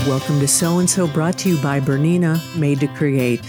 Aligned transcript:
Welcome 0.00 0.38
to 0.40 0.48
Sew 0.48 0.80
and 0.80 0.90
So, 0.90 1.06
brought 1.06 1.38
to 1.38 1.48
you 1.48 1.62
by 1.62 1.80
Bernina, 1.80 2.38
made 2.58 2.80
to 2.80 2.88
create. 2.88 3.40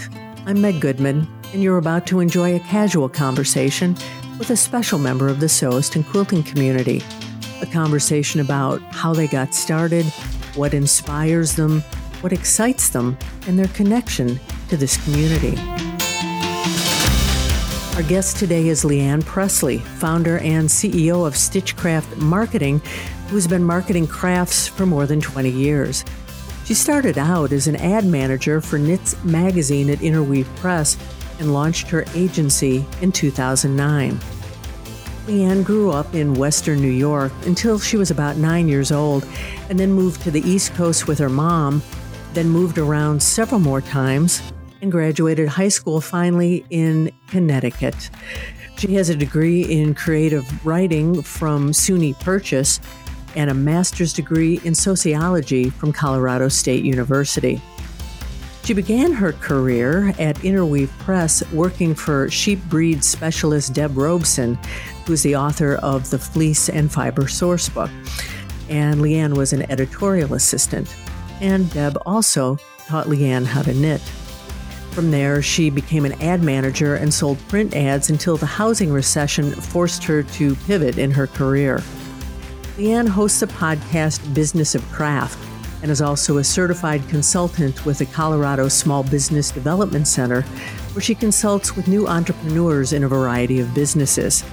I'm 0.45 0.61
Meg 0.61 0.79
Goodman, 0.79 1.27
and 1.51 1.61
you're 1.61 1.79
about 1.79 2.07
to 2.07 2.21
enjoy 2.21 2.55
a 2.55 2.59
casual 2.59 3.09
conversation 3.09 3.93
with 4.37 4.51
a 4.51 4.55
special 4.55 4.97
member 4.97 5.27
of 5.27 5.41
the 5.41 5.47
sewist 5.47 5.97
and 5.97 6.05
quilting 6.05 6.43
community. 6.43 7.01
A 7.61 7.65
conversation 7.65 8.39
about 8.39 8.79
how 8.83 9.13
they 9.13 9.27
got 9.27 9.53
started, 9.53 10.05
what 10.55 10.73
inspires 10.73 11.55
them, 11.55 11.81
what 12.21 12.31
excites 12.31 12.87
them, 12.87 13.17
and 13.47 13.59
their 13.59 13.67
connection 13.69 14.39
to 14.69 14.77
this 14.77 15.03
community. 15.03 15.57
Our 17.95 18.03
guest 18.03 18.37
today 18.37 18.67
is 18.69 18.85
Leanne 18.85 19.23
Pressly, 19.23 19.81
founder 19.81 20.37
and 20.37 20.69
CEO 20.69 21.27
of 21.27 21.35
Stitchcraft 21.35 22.15
Marketing, 22.17 22.81
who's 23.29 23.47
been 23.47 23.63
marketing 23.63 24.07
crafts 24.07 24.67
for 24.67 24.85
more 24.85 25.05
than 25.05 25.19
20 25.19 25.49
years. 25.49 26.05
She 26.65 26.73
started 26.73 27.19
out 27.19 27.51
as 27.51 27.67
an 27.67 27.75
ad 27.75 28.05
manager 28.05 28.59
for 28.59 28.79
Knits 28.79 29.23
magazine 29.23 29.87
at 29.91 30.01
Interweave 30.01 30.49
Press 30.55 30.97
and 31.37 31.53
launched 31.53 31.89
her 31.89 32.05
agency 32.15 32.83
in 33.01 33.11
2009. 33.11 34.19
Leanne 35.27 35.63
grew 35.63 35.91
up 35.91 36.15
in 36.15 36.33
Western 36.33 36.81
New 36.81 36.87
York 36.87 37.31
until 37.45 37.77
she 37.77 37.97
was 37.97 38.09
about 38.09 38.37
nine 38.37 38.67
years 38.67 38.91
old 38.91 39.27
and 39.69 39.79
then 39.79 39.91
moved 39.91 40.23
to 40.23 40.31
the 40.31 40.41
East 40.41 40.73
Coast 40.73 41.07
with 41.07 41.19
her 41.19 41.29
mom, 41.29 41.83
then 42.33 42.49
moved 42.49 42.79
around 42.79 43.21
several 43.21 43.59
more 43.59 43.81
times 43.81 44.41
and 44.81 44.91
graduated 44.91 45.47
high 45.47 45.67
school 45.67 46.01
finally 46.01 46.65
in 46.71 47.11
Connecticut. 47.27 48.09
She 48.77 48.95
has 48.95 49.09
a 49.09 49.15
degree 49.15 49.61
in 49.63 49.93
creative 49.93 50.65
writing 50.65 51.21
from 51.21 51.73
SUNY 51.73 52.19
Purchase 52.21 52.79
and 53.35 53.49
a 53.49 53.53
master's 53.53 54.13
degree 54.13 54.59
in 54.63 54.73
sociology 54.75 55.69
from 55.69 55.93
Colorado 55.93 56.47
State 56.47 56.83
University. 56.83 57.61
She 58.63 58.73
began 58.73 59.13
her 59.13 59.31
career 59.33 60.13
at 60.17 60.43
Interweave 60.43 60.91
Press 60.97 61.43
working 61.51 61.93
for 61.93 62.29
sheep 62.31 62.59
breed 62.63 63.03
specialist 63.03 63.73
Deb 63.73 63.95
Robson, 63.95 64.57
who's 65.05 65.21
the 65.21 65.35
author 65.35 65.75
of 65.83 66.09
the 66.09 66.17
Fleece 66.17 66.67
and 66.67 66.91
Fiber 66.91 67.23
Sourcebook. 67.23 67.91
And 68.67 69.01
Leanne 69.01 69.37
was 69.37 69.53
an 69.53 69.69
editorial 69.71 70.33
assistant. 70.33 70.95
And 71.41 71.71
Deb 71.73 71.97
also 72.07 72.57
taught 72.87 73.05
Leanne 73.05 73.45
how 73.45 73.61
to 73.61 73.73
knit. 73.73 74.01
From 74.95 75.11
there, 75.11 75.41
she 75.41 75.69
became 75.69 76.05
an 76.05 76.19
ad 76.21 76.41
manager 76.41 76.95
and 76.95 77.13
sold 77.13 77.37
print 77.49 77.75
ads 77.75 78.09
until 78.09 78.37
the 78.37 78.45
housing 78.45 78.91
recession 78.91 79.51
forced 79.51 80.03
her 80.05 80.23
to 80.23 80.55
pivot 80.55 80.97
in 80.97 81.11
her 81.11 81.27
career. 81.27 81.83
Leanne 82.77 83.07
hosts 83.07 83.41
a 83.41 83.47
podcast, 83.47 84.33
Business 84.33 84.75
of 84.75 84.83
Craft, 84.91 85.39
and 85.81 85.89
is 85.89 86.01
also 86.01 86.39
a 86.39 86.43
certified 86.43 87.07
consultant 87.07 87.85
with 87.85 87.99
the 87.99 88.05
Colorado 88.05 88.67
Small 88.67 89.01
Business 89.01 89.49
Development 89.49 90.05
Center, 90.05 90.41
where 90.91 91.01
she 91.01 91.15
consults 91.15 91.77
with 91.77 91.87
new 91.87 92.05
entrepreneurs 92.05 92.91
in 92.91 93.05
a 93.05 93.07
variety 93.07 93.61
of 93.61 93.73
businesses. 93.73 94.43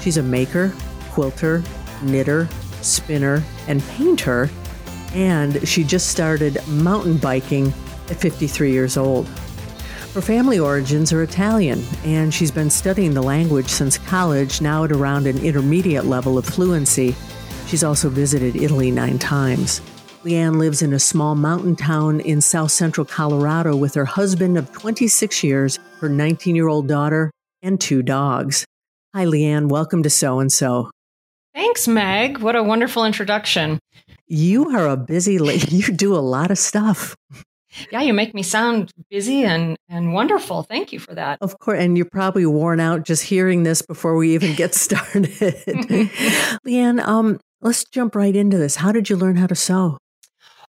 She's 0.00 0.16
a 0.16 0.22
maker, 0.24 0.72
quilter, 1.12 1.62
knitter, 2.02 2.48
spinner, 2.80 3.44
and 3.68 3.80
painter, 3.90 4.50
and 5.14 5.66
she 5.68 5.84
just 5.84 6.08
started 6.08 6.58
mountain 6.66 7.16
biking 7.16 7.68
at 8.10 8.16
53 8.16 8.72
years 8.72 8.96
old. 8.96 9.28
Her 10.14 10.20
family 10.20 10.58
origins 10.58 11.12
are 11.12 11.22
Italian, 11.22 11.84
and 12.04 12.34
she's 12.34 12.50
been 12.50 12.70
studying 12.70 13.14
the 13.14 13.22
language 13.22 13.68
since 13.68 13.98
college, 13.98 14.60
now 14.60 14.82
at 14.82 14.90
around 14.90 15.28
an 15.28 15.38
intermediate 15.38 16.06
level 16.06 16.36
of 16.36 16.44
fluency. 16.44 17.14
She's 17.72 17.82
also 17.82 18.10
visited 18.10 18.54
Italy 18.54 18.90
nine 18.90 19.18
times. 19.18 19.80
Leanne 20.24 20.58
lives 20.58 20.82
in 20.82 20.92
a 20.92 20.98
small 20.98 21.34
mountain 21.34 21.74
town 21.74 22.20
in 22.20 22.42
south 22.42 22.70
central 22.70 23.06
Colorado 23.06 23.74
with 23.74 23.94
her 23.94 24.04
husband 24.04 24.58
of 24.58 24.70
26 24.72 25.42
years, 25.42 25.78
her 26.00 26.10
19 26.10 26.54
year 26.54 26.68
old 26.68 26.86
daughter, 26.86 27.30
and 27.62 27.80
two 27.80 28.02
dogs. 28.02 28.66
Hi, 29.14 29.24
Leanne. 29.24 29.70
Welcome 29.70 30.02
to 30.02 30.10
Sew 30.10 30.38
and 30.38 30.52
So. 30.52 30.90
Thanks, 31.54 31.88
Meg. 31.88 32.40
What 32.40 32.56
a 32.56 32.62
wonderful 32.62 33.06
introduction. 33.06 33.78
You 34.26 34.76
are 34.76 34.88
a 34.88 34.98
busy 34.98 35.38
lady. 35.38 35.74
You 35.74 35.94
do 35.94 36.14
a 36.14 36.20
lot 36.20 36.50
of 36.50 36.58
stuff. 36.58 37.16
Yeah, 37.90 38.02
you 38.02 38.12
make 38.12 38.34
me 38.34 38.42
sound 38.42 38.90
busy 39.08 39.44
and, 39.44 39.78
and 39.88 40.12
wonderful. 40.12 40.62
Thank 40.62 40.92
you 40.92 40.98
for 40.98 41.14
that. 41.14 41.38
Of 41.40 41.58
course. 41.58 41.80
And 41.80 41.96
you're 41.96 42.04
probably 42.12 42.44
worn 42.44 42.80
out 42.80 43.06
just 43.06 43.22
hearing 43.22 43.62
this 43.62 43.80
before 43.80 44.14
we 44.14 44.34
even 44.34 44.54
get 44.54 44.74
started. 44.74 45.24
Leanne, 46.66 47.00
um, 47.00 47.40
let's 47.62 47.84
jump 47.84 48.14
right 48.14 48.34
into 48.34 48.58
this. 48.58 48.76
How 48.76 48.92
did 48.92 49.08
you 49.08 49.16
learn 49.16 49.36
how 49.36 49.46
to 49.46 49.54
sew? 49.54 49.98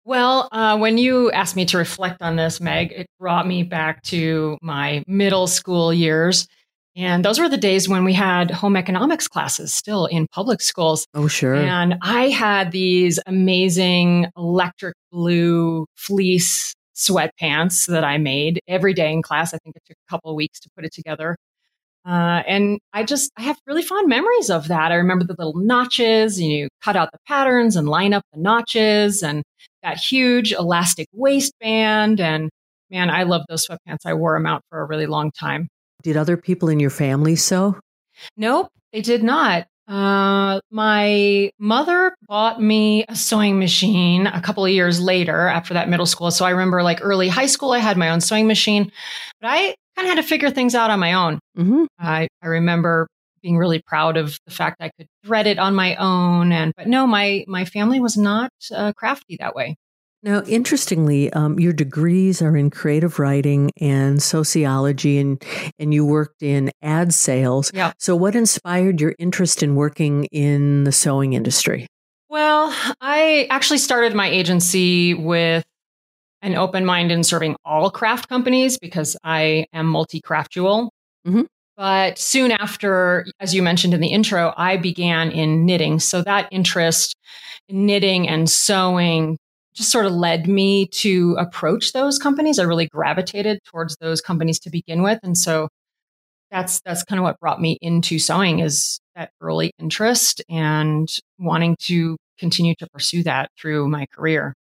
Well, 0.05 0.49
uh, 0.51 0.77
when 0.77 0.97
you 0.97 1.31
asked 1.31 1.55
me 1.55 1.65
to 1.65 1.77
reflect 1.77 2.21
on 2.21 2.35
this, 2.35 2.59
Meg, 2.59 2.91
it 2.91 3.07
brought 3.19 3.47
me 3.47 3.63
back 3.63 4.03
to 4.03 4.57
my 4.61 5.03
middle 5.07 5.47
school 5.47 5.93
years. 5.93 6.47
And 6.95 7.25
those 7.25 7.39
were 7.39 7.49
the 7.49 7.57
days 7.57 7.89
when 7.89 8.03
we 8.03 8.13
had 8.13 8.51
home 8.51 8.75
economics 8.75 9.27
classes 9.27 9.73
still 9.73 10.05
in 10.05 10.27
public 10.27 10.61
schools. 10.61 11.07
Oh, 11.13 11.27
sure. 11.27 11.55
And 11.55 11.95
I 12.01 12.29
had 12.29 12.71
these 12.71 13.19
amazing 13.25 14.27
electric 14.37 14.95
blue 15.11 15.87
fleece 15.95 16.73
sweatpants 16.95 17.87
that 17.87 18.03
I 18.03 18.17
made 18.19 18.59
every 18.67 18.93
day 18.93 19.11
in 19.11 19.23
class. 19.23 19.53
I 19.53 19.57
think 19.63 19.75
it 19.75 19.83
took 19.87 19.97
a 20.07 20.11
couple 20.11 20.29
of 20.29 20.35
weeks 20.35 20.59
to 20.59 20.69
put 20.75 20.85
it 20.85 20.93
together. 20.93 21.35
Uh, 22.05 22.43
and 22.47 22.79
I 22.91 23.03
just, 23.03 23.31
I 23.37 23.43
have 23.43 23.57
really 23.65 23.81
fond 23.81 24.09
memories 24.09 24.49
of 24.49 24.67
that. 24.67 24.91
I 24.91 24.95
remember 24.95 25.23
the 25.23 25.35
little 25.37 25.55
notches, 25.55 26.39
you 26.39 26.67
cut 26.81 26.95
out 26.95 27.11
the 27.11 27.19
patterns 27.27 27.75
and 27.75 27.87
line 27.87 28.13
up 28.13 28.23
the 28.33 28.39
notches 28.39 29.23
and 29.23 29.43
that 29.83 29.97
huge 29.97 30.51
elastic 30.51 31.07
waistband. 31.13 32.19
And 32.19 32.49
man, 32.89 33.09
I 33.09 33.23
love 33.23 33.43
those 33.47 33.67
sweatpants. 33.67 34.05
I 34.05 34.13
wore 34.13 34.35
them 34.35 34.45
out 34.45 34.63
for 34.69 34.81
a 34.81 34.85
really 34.85 35.05
long 35.05 35.31
time. 35.31 35.69
Did 36.01 36.17
other 36.17 36.35
people 36.35 36.67
in 36.67 36.79
your 36.79 36.89
family 36.89 37.37
sew? 37.37 37.79
Nope, 38.35 38.67
they 38.91 39.01
did 39.01 39.23
not. 39.23 39.65
Uh, 39.87 40.61
my 40.71 41.51
mother 41.59 42.15
bought 42.27 42.61
me 42.61 43.03
a 43.09 43.15
sewing 43.15 43.59
machine 43.59 44.27
a 44.27 44.41
couple 44.41 44.63
of 44.63 44.71
years 44.71 45.01
later 45.01 45.47
after 45.47 45.73
that 45.73 45.89
middle 45.89 46.05
school. 46.05 46.31
So 46.31 46.45
I 46.45 46.51
remember 46.51 46.83
like 46.83 46.99
early 47.01 47.27
high 47.27 47.47
school, 47.47 47.71
I 47.71 47.79
had 47.79 47.97
my 47.97 48.09
own 48.09 48.21
sewing 48.21 48.47
machine, 48.47 48.91
but 49.41 49.49
I 49.49 49.75
kind 49.95 50.07
of 50.07 50.15
had 50.15 50.21
to 50.21 50.27
figure 50.27 50.49
things 50.49 50.75
out 50.75 50.89
on 50.89 50.99
my 50.99 51.13
own. 51.13 51.39
Mm-hmm. 51.57 51.85
I, 51.99 52.27
I 52.41 52.47
remember 52.47 53.07
being 53.41 53.57
really 53.57 53.81
proud 53.85 54.17
of 54.17 54.37
the 54.45 54.51
fact 54.51 54.77
I 54.79 54.89
could 54.97 55.07
thread 55.25 55.47
it 55.47 55.59
on 55.59 55.75
my 55.75 55.95
own. 55.95 56.51
And, 56.51 56.73
but 56.77 56.87
no, 56.87 57.05
my, 57.05 57.43
my 57.47 57.65
family 57.65 57.99
was 57.99 58.17
not 58.17 58.51
uh, 58.73 58.93
crafty 58.93 59.37
that 59.39 59.55
way. 59.55 59.75
Now, 60.23 60.41
interestingly, 60.43 61.31
um, 61.33 61.59
your 61.59 61.73
degrees 61.73 62.41
are 62.41 62.55
in 62.55 62.69
creative 62.69 63.19
writing 63.19 63.71
and 63.81 64.23
sociology, 64.23 65.17
and 65.17 65.43
and 65.77 65.93
you 65.93 66.05
worked 66.05 66.41
in 66.41 66.71
ad 66.81 67.13
sales. 67.13 67.71
Yeah. 67.73 67.91
So, 67.99 68.15
what 68.15 68.33
inspired 68.33 69.01
your 69.01 69.15
interest 69.19 69.61
in 69.61 69.75
working 69.75 70.23
in 70.31 70.85
the 70.85 70.93
sewing 70.93 71.33
industry? 71.33 71.87
Well, 72.29 72.73
I 73.01 73.47
actually 73.49 73.79
started 73.79 74.15
my 74.15 74.29
agency 74.29 75.13
with 75.13 75.65
an 76.43 76.55
open 76.55 76.85
mind 76.85 77.11
in 77.11 77.23
serving 77.23 77.55
all 77.65 77.89
craft 77.89 78.29
companies 78.29 78.77
because 78.77 79.17
I 79.23 79.65
am 79.73 79.87
multi 79.87 80.21
craftual. 80.21 80.89
Mm-hmm. 81.25 81.43
But 81.75 82.19
soon 82.19 82.51
after, 82.51 83.25
as 83.39 83.55
you 83.55 83.63
mentioned 83.63 83.95
in 83.95 84.01
the 84.01 84.09
intro, 84.09 84.53
I 84.57 84.77
began 84.77 85.31
in 85.31 85.65
knitting. 85.65 85.99
So 85.99 86.21
that 86.21 86.47
interest 86.51 87.15
in 87.67 87.87
knitting 87.87 88.29
and 88.29 88.47
sewing 88.47 89.39
just 89.73 89.91
sort 89.91 90.05
of 90.05 90.11
led 90.11 90.47
me 90.47 90.85
to 90.87 91.35
approach 91.39 91.93
those 91.93 92.19
companies. 92.19 92.59
I 92.59 92.63
really 92.63 92.87
gravitated 92.87 93.59
towards 93.65 93.95
those 93.99 94.21
companies 94.21 94.59
to 94.59 94.69
begin 94.69 95.01
with. 95.01 95.19
And 95.23 95.35
so 95.35 95.69
that's 96.51 96.79
that's 96.81 97.03
kind 97.03 97.17
of 97.17 97.23
what 97.23 97.39
brought 97.39 97.59
me 97.59 97.79
into 97.81 98.19
sewing 98.19 98.59
is 98.59 98.99
that 99.15 99.31
early 99.41 99.71
interest 99.79 100.43
and 100.47 101.09
wanting 101.39 101.75
to 101.79 102.17
continue 102.37 102.75
to 102.75 102.87
pursue 102.93 103.23
that 103.23 103.49
through 103.59 103.87
my 103.87 104.05
career. 104.13 104.53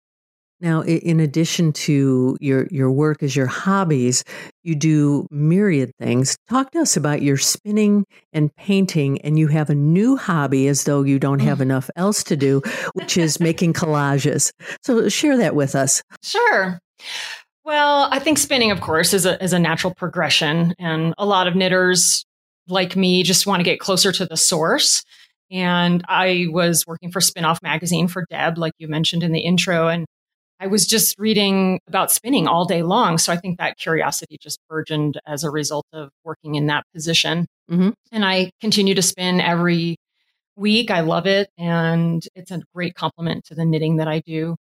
Now, 0.61 0.83
in 0.83 1.21
addition 1.21 1.73
to 1.73 2.37
your, 2.41 2.67
your 2.71 2.91
work 2.91 3.23
as 3.23 3.35
your 3.35 3.47
hobbies, 3.47 4.25
you 4.63 4.75
do 4.75 5.27
myriad 5.31 5.93
things. 5.99 6.37
Talk 6.49 6.71
to 6.73 6.81
us 6.81 6.97
about 6.97 7.23
your 7.23 7.39
spinning 7.39 8.05
and 8.33 8.55
painting, 8.57 9.21
and 9.23 9.39
you 9.39 9.49
have 9.49 9.71
a 9.71 9.75
new 9.75 10.17
hobby 10.17 10.69
as 10.69 10.85
though 10.85 11.03
you 11.03 11.19
don't 11.19 11.41
have 11.41 11.59
mm. 11.59 11.63
enough 11.63 11.89
else 11.97 12.23
to 12.25 12.37
do, 12.37 12.61
which 12.93 13.17
is 13.17 13.41
making 13.41 13.73
collages. 13.73 14.53
So, 14.83 15.09
share 15.09 15.39
that 15.39 15.55
with 15.55 15.75
us. 15.75 16.03
Sure. 16.23 16.79
Well, 17.65 18.09
I 18.11 18.19
think 18.19 18.39
spinning, 18.39 18.71
of 18.71 18.81
course, 18.81 19.15
is 19.15 19.25
a, 19.25 19.43
is 19.43 19.53
a 19.53 19.59
natural 19.59 19.95
progression, 19.95 20.75
and 20.79 21.15
a 21.17 21.25
lot 21.25 21.47
of 21.47 21.55
knitters 21.55 22.25
like 22.69 22.97
me 22.97 23.23
just 23.23 23.47
want 23.47 23.61
to 23.61 23.65
get 23.65 23.81
closer 23.81 24.13
to 24.13 24.27
the 24.27 24.37
source. 24.37 25.05
And 25.51 26.05
I 26.09 26.47
was 26.51 26.87
working 26.87 27.11
for 27.11 27.21
Spinoff 27.21 27.63
Magazine 27.63 28.09
for 28.09 28.25
Deb, 28.31 28.57
like 28.57 28.73
you 28.79 28.89
mentioned 28.89 29.23
in 29.23 29.33
the 29.33 29.41
intro, 29.41 29.89
and 29.89 30.07
I 30.61 30.67
was 30.67 30.87
just 30.87 31.19
reading 31.19 31.81
about 31.89 32.11
spinning 32.13 32.47
all 32.47 32.67
day 32.67 32.83
long. 32.83 33.17
So 33.17 33.33
I 33.33 33.37
think 33.37 33.59
that 33.59 33.79
curiosity 33.79 34.37
just 34.39 34.61
burgeoned 34.69 35.19
as 35.27 35.43
a 35.43 35.51
result 35.51 35.87
of 35.93 36.11
working 36.23 36.55
in 36.55 36.67
that 36.67 36.85
position. 36.95 37.47
Mm-hmm. 37.71 37.91
And 38.13 38.25
I 38.25 38.51
continue 38.61 38.95
to 38.95 39.03
spin 39.03 39.41
every 39.41 39.97
week. 40.57 40.91
I 40.91 41.01
love 41.01 41.27
it. 41.27 41.49
And 41.57 42.23
it's 42.35 42.51
a 42.51 42.61
great 42.75 42.95
complement 42.95 43.47
to 43.47 43.55
the 43.55 43.65
knitting 43.65 43.97
that 43.97 44.09
I 44.09 44.21
do. 44.21 44.57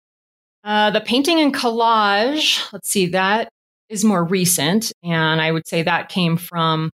Uh, 0.65 0.91
the 0.91 0.99
painting 0.99 1.39
and 1.39 1.53
collage, 1.53 2.61
let's 2.73 2.89
see, 2.89 3.07
that 3.07 3.49
is 3.87 4.03
more 4.03 4.23
recent. 4.23 4.91
And 5.03 5.39
I 5.39 5.51
would 5.51 5.67
say 5.67 5.83
that 5.83 6.09
came 6.09 6.35
from 6.35 6.91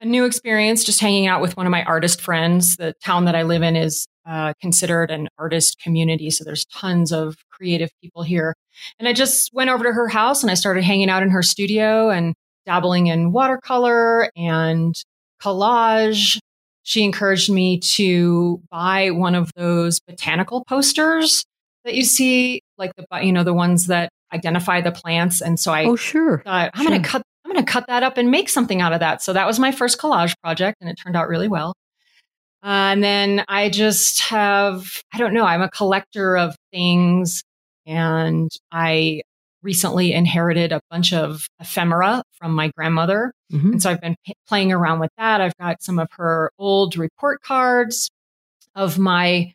a 0.00 0.06
new 0.06 0.24
experience 0.24 0.84
just 0.84 1.00
hanging 1.00 1.26
out 1.26 1.40
with 1.40 1.56
one 1.56 1.66
of 1.66 1.70
my 1.70 1.82
artist 1.82 2.20
friends. 2.20 2.76
The 2.76 2.94
town 3.04 3.24
that 3.24 3.34
I 3.34 3.42
live 3.42 3.62
in 3.62 3.74
is 3.74 4.06
uh, 4.30 4.54
considered 4.60 5.10
an 5.10 5.28
artist 5.38 5.80
community. 5.80 6.30
So 6.30 6.44
there's 6.44 6.64
tons 6.66 7.10
of 7.10 7.36
creative 7.50 7.90
people 8.00 8.22
here. 8.22 8.54
And 9.00 9.08
I 9.08 9.12
just 9.12 9.52
went 9.52 9.70
over 9.70 9.82
to 9.82 9.92
her 9.92 10.06
house 10.06 10.42
and 10.42 10.52
I 10.52 10.54
started 10.54 10.84
hanging 10.84 11.10
out 11.10 11.24
in 11.24 11.30
her 11.30 11.42
studio 11.42 12.10
and 12.10 12.34
dabbling 12.64 13.08
in 13.08 13.32
watercolor 13.32 14.30
and 14.36 14.94
collage. 15.42 16.38
She 16.84 17.02
encouraged 17.02 17.50
me 17.50 17.80
to 17.80 18.62
buy 18.70 19.10
one 19.10 19.34
of 19.34 19.50
those 19.56 19.98
botanical 19.98 20.64
posters 20.64 21.44
that 21.84 21.94
you 21.94 22.04
see, 22.04 22.62
like 22.78 22.92
the 22.96 23.04
you 23.24 23.32
know 23.32 23.42
the 23.42 23.54
ones 23.54 23.88
that 23.88 24.10
identify 24.32 24.80
the 24.80 24.92
plants. 24.92 25.40
And 25.40 25.58
so 25.58 25.72
I 25.72 25.86
oh 25.86 25.96
sure, 25.96 26.42
thought, 26.44 26.70
I'm 26.74 26.86
sure. 26.86 26.98
to 26.98 27.02
cut 27.02 27.22
I'm 27.44 27.52
going 27.52 27.64
to 27.64 27.72
cut 27.72 27.86
that 27.88 28.04
up 28.04 28.16
and 28.16 28.30
make 28.30 28.48
something 28.48 28.80
out 28.80 28.92
of 28.92 29.00
that. 29.00 29.22
So 29.22 29.32
that 29.32 29.46
was 29.46 29.58
my 29.58 29.72
first 29.72 29.98
collage 29.98 30.34
project, 30.40 30.78
and 30.80 30.88
it 30.88 30.94
turned 30.94 31.16
out 31.16 31.26
really 31.26 31.48
well. 31.48 31.74
Uh, 32.62 32.92
and 32.92 33.02
then 33.02 33.44
I 33.48 33.70
just 33.70 34.20
have 34.22 35.02
I 35.12 35.18
don't 35.18 35.34
know 35.34 35.44
I'm 35.44 35.62
a 35.62 35.70
collector 35.70 36.36
of 36.36 36.54
things, 36.72 37.42
and 37.86 38.50
I 38.70 39.22
recently 39.62 40.12
inherited 40.12 40.72
a 40.72 40.80
bunch 40.90 41.12
of 41.12 41.46
ephemera 41.60 42.22
from 42.32 42.54
my 42.54 42.70
grandmother. 42.76 43.32
Mm-hmm. 43.52 43.72
And 43.72 43.82
so 43.82 43.90
I've 43.90 44.00
been 44.00 44.16
p- 44.24 44.34
playing 44.48 44.72
around 44.72 45.00
with 45.00 45.10
that. 45.18 45.40
I've 45.40 45.56
got 45.58 45.82
some 45.82 45.98
of 45.98 46.08
her 46.12 46.50
old 46.58 46.96
report 46.96 47.42
cards 47.42 48.10
of 48.74 48.98
my 48.98 49.54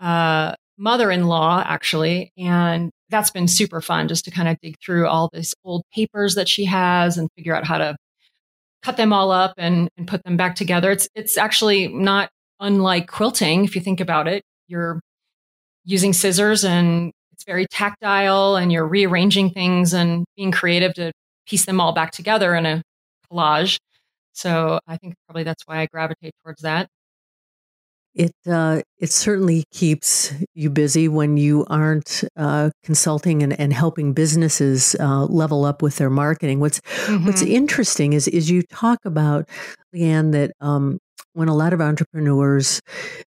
uh, 0.00 0.54
mother 0.76 1.10
in 1.10 1.26
law, 1.26 1.62
actually. 1.64 2.32
And 2.36 2.90
that's 3.10 3.30
been 3.30 3.48
super 3.48 3.80
fun 3.80 4.08
just 4.08 4.24
to 4.24 4.30
kind 4.30 4.48
of 4.48 4.58
dig 4.60 4.76
through 4.84 5.06
all 5.06 5.30
these 5.32 5.54
old 5.64 5.84
papers 5.94 6.34
that 6.34 6.48
she 6.48 6.64
has 6.64 7.16
and 7.16 7.30
figure 7.36 7.54
out 7.54 7.64
how 7.64 7.78
to 7.78 7.96
cut 8.82 8.96
them 8.96 9.12
all 9.12 9.30
up 9.30 9.54
and, 9.56 9.88
and 9.96 10.08
put 10.08 10.22
them 10.24 10.36
back 10.36 10.56
together. 10.56 10.90
It's, 10.90 11.08
it's 11.14 11.38
actually 11.38 11.88
not 11.88 12.30
unlike 12.64 13.06
quilting 13.06 13.64
if 13.64 13.76
you 13.76 13.80
think 13.80 14.00
about 14.00 14.26
it. 14.26 14.42
You're 14.66 15.00
using 15.84 16.12
scissors 16.12 16.64
and 16.64 17.12
it's 17.32 17.44
very 17.44 17.66
tactile 17.70 18.56
and 18.56 18.72
you're 18.72 18.86
rearranging 18.86 19.50
things 19.50 19.92
and 19.92 20.24
being 20.36 20.50
creative 20.50 20.94
to 20.94 21.12
piece 21.46 21.66
them 21.66 21.80
all 21.80 21.92
back 21.92 22.10
together 22.10 22.54
in 22.54 22.64
a 22.64 22.82
collage. 23.30 23.78
So 24.32 24.80
I 24.88 24.96
think 24.96 25.14
probably 25.26 25.44
that's 25.44 25.62
why 25.66 25.80
I 25.80 25.86
gravitate 25.86 26.32
towards 26.42 26.62
that. 26.62 26.88
It 28.14 28.30
uh, 28.46 28.80
it 28.98 29.10
certainly 29.10 29.64
keeps 29.72 30.32
you 30.54 30.70
busy 30.70 31.08
when 31.08 31.36
you 31.36 31.66
aren't 31.68 32.22
uh, 32.36 32.70
consulting 32.84 33.42
and, 33.42 33.58
and 33.58 33.72
helping 33.72 34.12
businesses 34.12 34.94
uh, 35.00 35.24
level 35.24 35.64
up 35.64 35.82
with 35.82 35.96
their 35.96 36.10
marketing. 36.10 36.60
What's 36.60 36.80
mm-hmm. 36.80 37.26
What's 37.26 37.42
interesting 37.42 38.12
is 38.12 38.28
is 38.28 38.48
you 38.48 38.62
talk 38.62 39.00
about 39.04 39.48
Leanne 39.92 40.30
that 40.30 40.52
um, 40.60 41.00
when 41.34 41.48
a 41.48 41.54
lot 41.54 41.72
of 41.72 41.80
entrepreneurs 41.80 42.80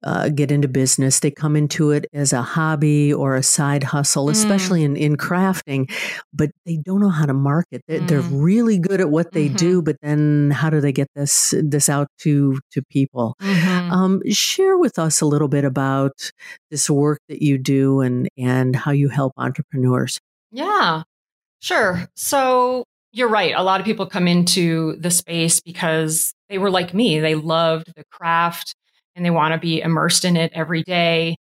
uh, 0.04 0.30
get 0.30 0.52
into 0.52 0.68
business, 0.68 1.20
they 1.20 1.32
come 1.32 1.56
into 1.56 1.92
it 1.92 2.06
as 2.14 2.34
a 2.34 2.42
hobby 2.42 3.14
or 3.14 3.36
a 3.36 3.44
side 3.44 3.84
hustle, 3.84 4.26
mm. 4.26 4.32
especially 4.32 4.84
in, 4.84 4.98
in 4.98 5.16
crafting, 5.16 5.90
but 6.34 6.50
they 6.66 6.78
don't 6.78 7.00
know 7.00 7.10
how 7.10 7.26
to 7.26 7.34
market. 7.34 7.84
They're, 7.88 8.00
mm. 8.00 8.08
they're 8.08 8.22
really 8.22 8.80
good 8.80 9.00
at 9.02 9.10
what 9.10 9.32
they 9.32 9.48
mm-hmm. 9.48 9.56
do, 9.56 9.82
but 9.82 9.98
then 10.02 10.52
how 10.52 10.70
do 10.70 10.82
they 10.82 10.92
get 10.92 11.08
this 11.16 11.54
this 11.64 11.90
out 11.90 12.08
to 12.20 12.60
to 12.72 12.82
people? 12.90 13.36
Mm-hmm. 13.42 13.92
Um, 13.92 14.22
share 14.32 14.78
with 14.78 14.98
us 14.98 15.22
a 15.22 15.26
little 15.26 15.48
bit 15.48 15.64
about 15.64 16.32
this 16.72 16.90
work 16.90 17.20
that 17.30 17.42
you 17.42 17.58
do 17.58 18.02
and 18.02 18.28
and 18.38 18.76
how 18.76 18.92
you 18.92 19.10
help 19.10 19.34
entrepreneurs. 19.38 20.20
Yeah, 20.52 21.04
sure. 21.60 22.08
So 22.16 22.86
you're 23.14 23.30
right. 23.30 23.54
A 23.56 23.64
lot 23.64 23.80
of 23.80 23.86
people 23.86 24.06
come 24.06 24.28
into 24.28 24.96
the 24.98 25.12
space 25.12 25.60
because 25.60 26.34
they 26.52 26.58
were 26.58 26.70
like 26.70 26.94
me. 26.94 27.20
They 27.20 27.34
loved 27.34 27.96
the 27.96 28.04
craft 28.12 28.76
and 29.16 29.26
they 29.26 29.30
want 29.30 29.54
to 29.54 29.58
be 29.58 29.82
immersed 29.82 30.26
in 30.26 30.36
it 30.36 30.52
every 30.54 30.84
day. 30.84 31.38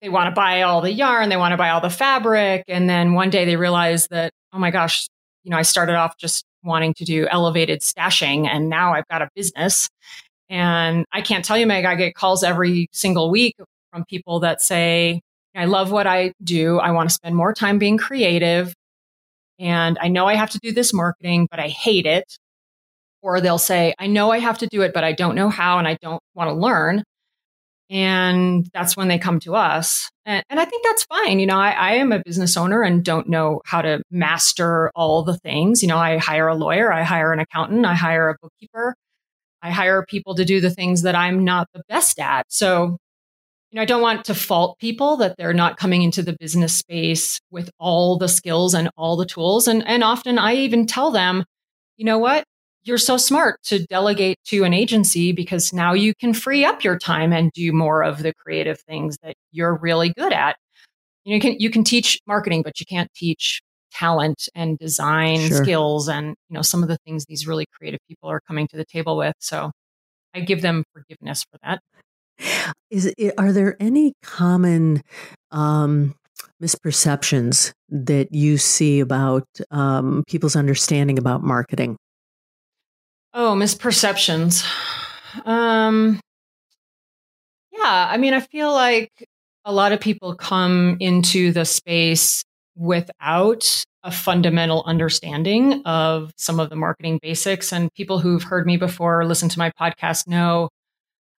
They 0.00 0.08
want 0.08 0.26
to 0.26 0.34
buy 0.34 0.62
all 0.62 0.80
the 0.80 0.90
yarn, 0.90 1.28
they 1.28 1.36
want 1.36 1.52
to 1.52 1.56
buy 1.56 1.68
all 1.68 1.80
the 1.80 1.90
fabric. 1.90 2.64
And 2.66 2.88
then 2.88 3.12
one 3.12 3.30
day 3.30 3.44
they 3.44 3.56
realize 3.56 4.08
that, 4.08 4.32
oh 4.52 4.58
my 4.58 4.72
gosh, 4.72 5.06
you 5.44 5.50
know, 5.50 5.58
I 5.58 5.62
started 5.62 5.94
off 5.94 6.16
just 6.16 6.44
wanting 6.64 6.94
to 6.94 7.04
do 7.04 7.28
elevated 7.30 7.82
stashing 7.82 8.48
and 8.48 8.68
now 8.68 8.94
I've 8.94 9.06
got 9.08 9.22
a 9.22 9.28
business. 9.36 9.88
And 10.48 11.04
I 11.12 11.20
can't 11.20 11.44
tell 11.44 11.58
you, 11.58 11.66
Meg, 11.66 11.84
I 11.84 11.94
get 11.94 12.14
calls 12.14 12.42
every 12.42 12.88
single 12.92 13.30
week 13.30 13.54
from 13.92 14.04
people 14.06 14.40
that 14.40 14.62
say, 14.62 15.20
I 15.54 15.66
love 15.66 15.92
what 15.92 16.06
I 16.06 16.32
do. 16.42 16.78
I 16.78 16.92
want 16.92 17.10
to 17.10 17.14
spend 17.14 17.36
more 17.36 17.52
time 17.52 17.78
being 17.78 17.98
creative. 17.98 18.74
And 19.58 19.98
I 20.00 20.08
know 20.08 20.26
I 20.26 20.34
have 20.34 20.50
to 20.50 20.58
do 20.58 20.72
this 20.72 20.94
marketing, 20.94 21.48
but 21.50 21.60
I 21.60 21.68
hate 21.68 22.06
it. 22.06 22.38
Or 23.22 23.40
they'll 23.40 23.58
say, 23.58 23.94
I 23.98 24.08
know 24.08 24.30
I 24.30 24.38
have 24.38 24.58
to 24.58 24.66
do 24.66 24.82
it, 24.82 24.92
but 24.92 25.04
I 25.04 25.12
don't 25.12 25.36
know 25.36 25.48
how 25.48 25.78
and 25.78 25.86
I 25.86 25.96
don't 26.02 26.22
want 26.34 26.48
to 26.48 26.54
learn. 26.54 27.04
And 27.88 28.66
that's 28.72 28.96
when 28.96 29.08
they 29.08 29.18
come 29.18 29.38
to 29.40 29.54
us. 29.54 30.10
And, 30.24 30.42
and 30.48 30.58
I 30.58 30.64
think 30.64 30.84
that's 30.84 31.04
fine. 31.04 31.38
You 31.38 31.46
know, 31.46 31.58
I, 31.58 31.70
I, 31.70 31.92
am 31.94 32.10
a 32.10 32.22
business 32.24 32.56
owner 32.56 32.82
and 32.82 33.04
don't 33.04 33.28
know 33.28 33.60
how 33.66 33.82
to 33.82 34.02
master 34.10 34.90
all 34.94 35.24
the 35.24 35.36
things. 35.36 35.82
You 35.82 35.88
know, 35.88 35.98
I 35.98 36.16
hire 36.16 36.48
a 36.48 36.54
lawyer, 36.54 36.92
I 36.92 37.02
hire 37.02 37.32
an 37.32 37.38
accountant, 37.38 37.84
I 37.84 37.94
hire 37.94 38.30
a 38.30 38.36
bookkeeper, 38.40 38.94
I 39.60 39.70
hire 39.70 40.06
people 40.06 40.34
to 40.36 40.44
do 40.44 40.60
the 40.60 40.70
things 40.70 41.02
that 41.02 41.14
I'm 41.14 41.44
not 41.44 41.68
the 41.74 41.82
best 41.88 42.18
at. 42.18 42.46
So 42.48 42.96
you 43.72 43.76
know, 43.76 43.82
I 43.82 43.86
don't 43.86 44.02
want 44.02 44.26
to 44.26 44.34
fault 44.34 44.78
people 44.78 45.16
that 45.16 45.36
they're 45.38 45.54
not 45.54 45.78
coming 45.78 46.02
into 46.02 46.22
the 46.22 46.36
business 46.38 46.74
space 46.76 47.40
with 47.50 47.70
all 47.78 48.18
the 48.18 48.28
skills 48.28 48.74
and 48.74 48.90
all 48.98 49.16
the 49.16 49.24
tools. 49.24 49.66
And, 49.66 49.86
and 49.86 50.04
often 50.04 50.38
I 50.38 50.56
even 50.56 50.86
tell 50.86 51.10
them, 51.10 51.44
you 51.96 52.04
know 52.04 52.18
what? 52.18 52.44
You're 52.84 52.98
so 52.98 53.16
smart 53.16 53.62
to 53.64 53.86
delegate 53.86 54.38
to 54.46 54.64
an 54.64 54.74
agency 54.74 55.32
because 55.32 55.72
now 55.72 55.92
you 55.92 56.14
can 56.14 56.34
free 56.34 56.64
up 56.64 56.82
your 56.82 56.98
time 56.98 57.32
and 57.32 57.52
do 57.52 57.72
more 57.72 58.02
of 58.02 58.22
the 58.22 58.34
creative 58.34 58.80
things 58.80 59.16
that 59.22 59.36
you're 59.52 59.76
really 59.76 60.12
good 60.12 60.32
at. 60.32 60.56
You, 61.24 61.30
know, 61.30 61.34
you 61.36 61.40
can 61.40 61.60
you 61.60 61.70
can 61.70 61.84
teach 61.84 62.18
marketing, 62.26 62.62
but 62.62 62.80
you 62.80 62.86
can't 62.86 63.12
teach 63.14 63.62
talent 63.92 64.48
and 64.54 64.78
design 64.78 65.38
sure. 65.38 65.62
skills 65.62 66.08
and 66.08 66.28
you 66.48 66.54
know 66.54 66.62
some 66.62 66.82
of 66.82 66.88
the 66.88 66.96
things 67.04 67.26
these 67.26 67.46
really 67.46 67.66
creative 67.76 68.00
people 68.08 68.28
are 68.30 68.40
coming 68.40 68.66
to 68.68 68.76
the 68.76 68.84
table 68.84 69.16
with. 69.16 69.36
So 69.38 69.70
I 70.34 70.40
give 70.40 70.62
them 70.62 70.84
forgiveness 70.92 71.44
for 71.44 71.58
that. 71.62 71.80
Is 72.90 73.12
are 73.38 73.52
there 73.52 73.76
any 73.80 74.14
common 74.22 75.02
um, 75.50 76.14
misperceptions 76.62 77.72
that 77.88 78.32
you 78.32 78.58
see 78.58 79.00
about 79.00 79.46
um, 79.70 80.24
people's 80.26 80.56
understanding 80.56 81.18
about 81.18 81.42
marketing? 81.42 81.96
Oh, 83.34 83.54
misperceptions. 83.54 84.64
Um, 85.46 86.20
yeah, 87.72 88.08
I 88.10 88.16
mean, 88.18 88.34
I 88.34 88.40
feel 88.40 88.70
like 88.72 89.10
a 89.64 89.72
lot 89.72 89.92
of 89.92 90.00
people 90.00 90.34
come 90.34 90.96
into 91.00 91.52
the 91.52 91.64
space 91.64 92.44
without 92.76 93.84
a 94.02 94.10
fundamental 94.10 94.82
understanding 94.86 95.82
of 95.84 96.32
some 96.36 96.60
of 96.60 96.68
the 96.68 96.76
marketing 96.76 97.18
basics. 97.22 97.72
And 97.72 97.92
people 97.94 98.18
who've 98.18 98.42
heard 98.42 98.66
me 98.66 98.76
before, 98.76 99.24
listen 99.24 99.48
to 99.48 99.58
my 99.58 99.70
podcast, 99.70 100.26
know 100.26 100.68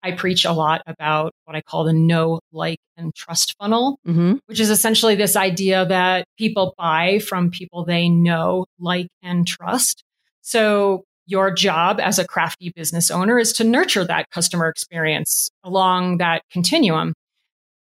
I 0.02 0.12
preach 0.12 0.44
a 0.44 0.52
lot 0.52 0.82
about 0.86 1.32
what 1.44 1.56
I 1.56 1.60
call 1.60 1.84
the 1.84 1.92
know, 1.92 2.40
like, 2.52 2.78
and 2.96 3.14
trust 3.14 3.54
funnel, 3.58 3.98
mm-hmm. 4.06 4.34
which 4.46 4.60
is 4.60 4.70
essentially 4.70 5.14
this 5.14 5.36
idea 5.36 5.84
that 5.86 6.24
people 6.38 6.74
buy 6.76 7.18
from 7.18 7.50
people 7.50 7.84
they 7.84 8.08
know, 8.08 8.66
like, 8.78 9.08
and 9.22 9.46
trust. 9.46 10.02
So 10.40 11.04
your 11.26 11.50
job 11.50 12.00
as 12.00 12.18
a 12.18 12.26
crafty 12.26 12.72
business 12.74 13.10
owner 13.10 13.38
is 13.38 13.52
to 13.54 13.64
nurture 13.64 14.04
that 14.04 14.30
customer 14.30 14.68
experience 14.68 15.50
along 15.64 16.18
that 16.18 16.42
continuum. 16.50 17.14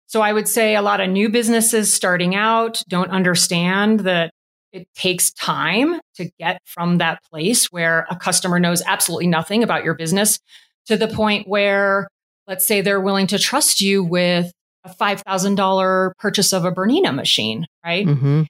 So 0.07 0.21
I 0.21 0.33
would 0.33 0.49
say 0.49 0.77
a 0.77 0.83
lot 0.83 1.01
of 1.01 1.11
new 1.11 1.29
businesses 1.29 1.93
starting 1.93 2.35
out 2.35 2.83
don't 2.89 3.11
understand 3.11 4.01
that 4.01 4.31
it 4.73 4.89
takes 4.95 5.33
time 5.33 6.01
to 6.17 6.31
get 6.39 6.61
from 6.65 6.99
that 6.99 7.21
place 7.31 7.67
where 7.67 8.07
a 8.11 8.17
customer 8.17 8.59
knows 8.59 8.83
absolutely 8.87 9.29
nothing 9.29 9.63
about 9.63 9.85
your 9.85 9.95
business 9.95 10.39
to 10.87 10.97
the 10.97 11.09
point 11.09 11.49
where, 11.49 12.09
let's 12.47 12.67
say, 12.67 12.81
they're 12.81 13.01
willing 13.01 13.29
to 13.29 13.39
trust 13.39 13.81
you 13.81 14.03
with 14.03 14.53
a 14.85 14.91
$5,000 14.91 16.13
purchase 16.19 16.53
of 16.53 16.65
a 16.65 16.73
Bernina 16.73 17.15
machine, 17.15 17.67
right? 17.85 18.07
Mm-hmm. 18.07 18.43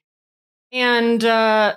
And 0.71 1.23
uh, 1.23 1.75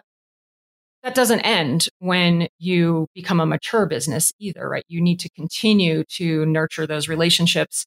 that 1.02 1.14
doesn't 1.14 1.40
end 1.40 1.88
when 2.00 2.48
you 2.58 3.06
become 3.14 3.40
a 3.40 3.46
mature 3.46 3.86
business 3.86 4.32
either, 4.38 4.68
right? 4.68 4.84
You 4.88 5.00
need 5.00 5.20
to 5.20 5.30
continue 5.30 6.04
to 6.14 6.44
nurture 6.46 6.86
those 6.86 7.08
relationships. 7.08 7.86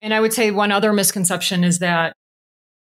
And 0.00 0.14
I 0.14 0.20
would 0.20 0.32
say 0.32 0.50
one 0.50 0.72
other 0.72 0.92
misconception 0.92 1.62
is 1.62 1.78
that 1.80 2.16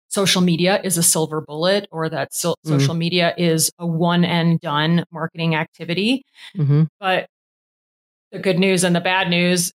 social 0.09 0.41
media 0.41 0.81
is 0.83 0.97
a 0.97 1.03
silver 1.03 1.41
bullet 1.41 1.87
or 1.91 2.09
that 2.09 2.33
so- 2.33 2.51
mm-hmm. 2.53 2.79
social 2.79 2.95
media 2.95 3.33
is 3.37 3.71
a 3.77 3.85
one 3.85 4.25
and 4.25 4.59
done 4.59 5.05
marketing 5.11 5.55
activity. 5.55 6.23
Mm-hmm. 6.55 6.83
But 6.99 7.27
the 8.31 8.39
good 8.39 8.59
news 8.59 8.83
and 8.83 8.95
the 8.95 9.01
bad 9.01 9.29
news 9.29 9.71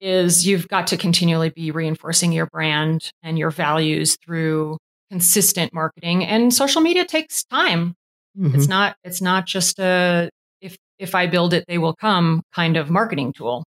is 0.00 0.46
you've 0.46 0.68
got 0.68 0.86
to 0.88 0.96
continually 0.96 1.50
be 1.50 1.70
reinforcing 1.70 2.32
your 2.32 2.46
brand 2.46 3.10
and 3.22 3.38
your 3.38 3.50
values 3.50 4.16
through 4.24 4.78
consistent 5.10 5.74
marketing 5.74 6.24
and 6.24 6.54
social 6.54 6.80
media 6.80 7.04
takes 7.04 7.44
time. 7.44 7.94
Mm-hmm. 8.38 8.54
It's 8.54 8.68
not 8.68 8.96
it's 9.04 9.22
not 9.22 9.46
just 9.46 9.78
a 9.78 10.30
if 10.60 10.76
if 10.98 11.14
I 11.14 11.26
build 11.26 11.54
it 11.54 11.64
they 11.68 11.78
will 11.78 11.94
come 11.94 12.42
kind 12.54 12.76
of 12.76 12.90
marketing 12.90 13.32
tool. 13.32 13.64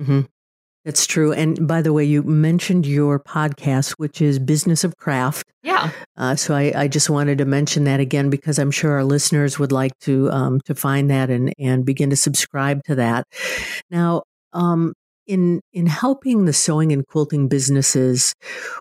Mm-hmm. 0.00 0.22
That's 0.86 1.04
true. 1.04 1.32
And 1.32 1.66
by 1.66 1.82
the 1.82 1.92
way, 1.92 2.04
you 2.04 2.22
mentioned 2.22 2.86
your 2.86 3.18
podcast, 3.18 3.94
which 3.96 4.22
is 4.22 4.38
Business 4.38 4.84
of 4.84 4.96
Craft. 4.96 5.52
Yeah. 5.64 5.90
Uh, 6.16 6.36
so 6.36 6.54
I, 6.54 6.72
I, 6.76 6.86
just 6.86 7.10
wanted 7.10 7.38
to 7.38 7.44
mention 7.44 7.82
that 7.84 7.98
again 7.98 8.30
because 8.30 8.56
I'm 8.60 8.70
sure 8.70 8.92
our 8.92 9.02
listeners 9.02 9.58
would 9.58 9.72
like 9.72 9.98
to 10.02 10.30
um, 10.30 10.60
to 10.60 10.76
find 10.76 11.10
that 11.10 11.28
and 11.28 11.52
and 11.58 11.84
begin 11.84 12.10
to 12.10 12.16
subscribe 12.16 12.84
to 12.84 12.94
that. 12.94 13.26
Now, 13.90 14.22
um, 14.52 14.92
in 15.26 15.60
in 15.72 15.86
helping 15.86 16.44
the 16.44 16.52
sewing 16.52 16.92
and 16.92 17.06
quilting 17.06 17.48
businesses 17.48 18.34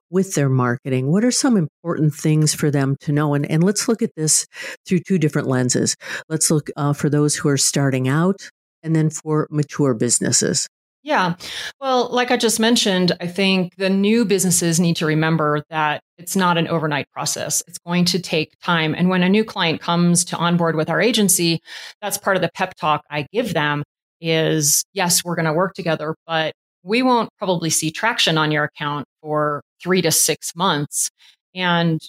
with 0.09 0.35
their 0.35 0.49
marketing, 0.49 1.11
what 1.11 1.23
are 1.23 1.31
some 1.31 1.57
important 1.57 2.13
things 2.13 2.53
for 2.53 2.71
them 2.71 2.95
to 3.01 3.11
know? 3.11 3.33
And 3.33 3.49
and 3.49 3.63
let's 3.63 3.87
look 3.87 4.01
at 4.01 4.15
this 4.15 4.47
through 4.85 4.99
two 4.99 5.17
different 5.17 5.47
lenses. 5.47 5.95
Let's 6.29 6.51
look 6.51 6.69
uh, 6.75 6.93
for 6.93 7.09
those 7.09 7.35
who 7.35 7.49
are 7.49 7.57
starting 7.57 8.07
out, 8.07 8.49
and 8.83 8.95
then 8.95 9.09
for 9.09 9.47
mature 9.49 9.93
businesses. 9.93 10.67
Yeah. 11.05 11.35
Well, 11.79 12.09
like 12.09 12.31
I 12.31 12.37
just 12.37 12.59
mentioned, 12.59 13.11
I 13.21 13.27
think 13.27 13.75
the 13.75 13.91
new 13.91 14.25
businesses 14.25 14.79
need 14.79 14.95
to 14.95 15.05
remember 15.05 15.63
that 15.69 16.01
it's 16.17 16.35
not 16.35 16.57
an 16.57 16.67
overnight 16.67 17.11
process. 17.11 17.61
It's 17.67 17.77
going 17.77 18.05
to 18.05 18.19
take 18.19 18.57
time. 18.63 18.95
And 18.95 19.07
when 19.07 19.21
a 19.21 19.29
new 19.29 19.45
client 19.45 19.81
comes 19.81 20.25
to 20.25 20.35
onboard 20.35 20.75
with 20.75 20.89
our 20.89 20.99
agency, 20.99 21.61
that's 22.01 22.17
part 22.17 22.37
of 22.37 22.41
the 22.41 22.49
pep 22.55 22.73
talk 22.73 23.03
I 23.11 23.27
give 23.31 23.53
them 23.53 23.83
is 24.21 24.83
yes, 24.93 25.23
we're 25.23 25.35
going 25.35 25.45
to 25.45 25.53
work 25.53 25.73
together, 25.73 26.15
but 26.25 26.53
we 26.83 27.01
won't 27.01 27.29
probably 27.37 27.69
see 27.69 27.91
traction 27.91 28.37
on 28.37 28.51
your 28.51 28.65
account 28.65 29.05
for 29.21 29.61
three 29.81 30.01
to 30.01 30.11
six 30.11 30.55
months. 30.55 31.09
And 31.53 31.99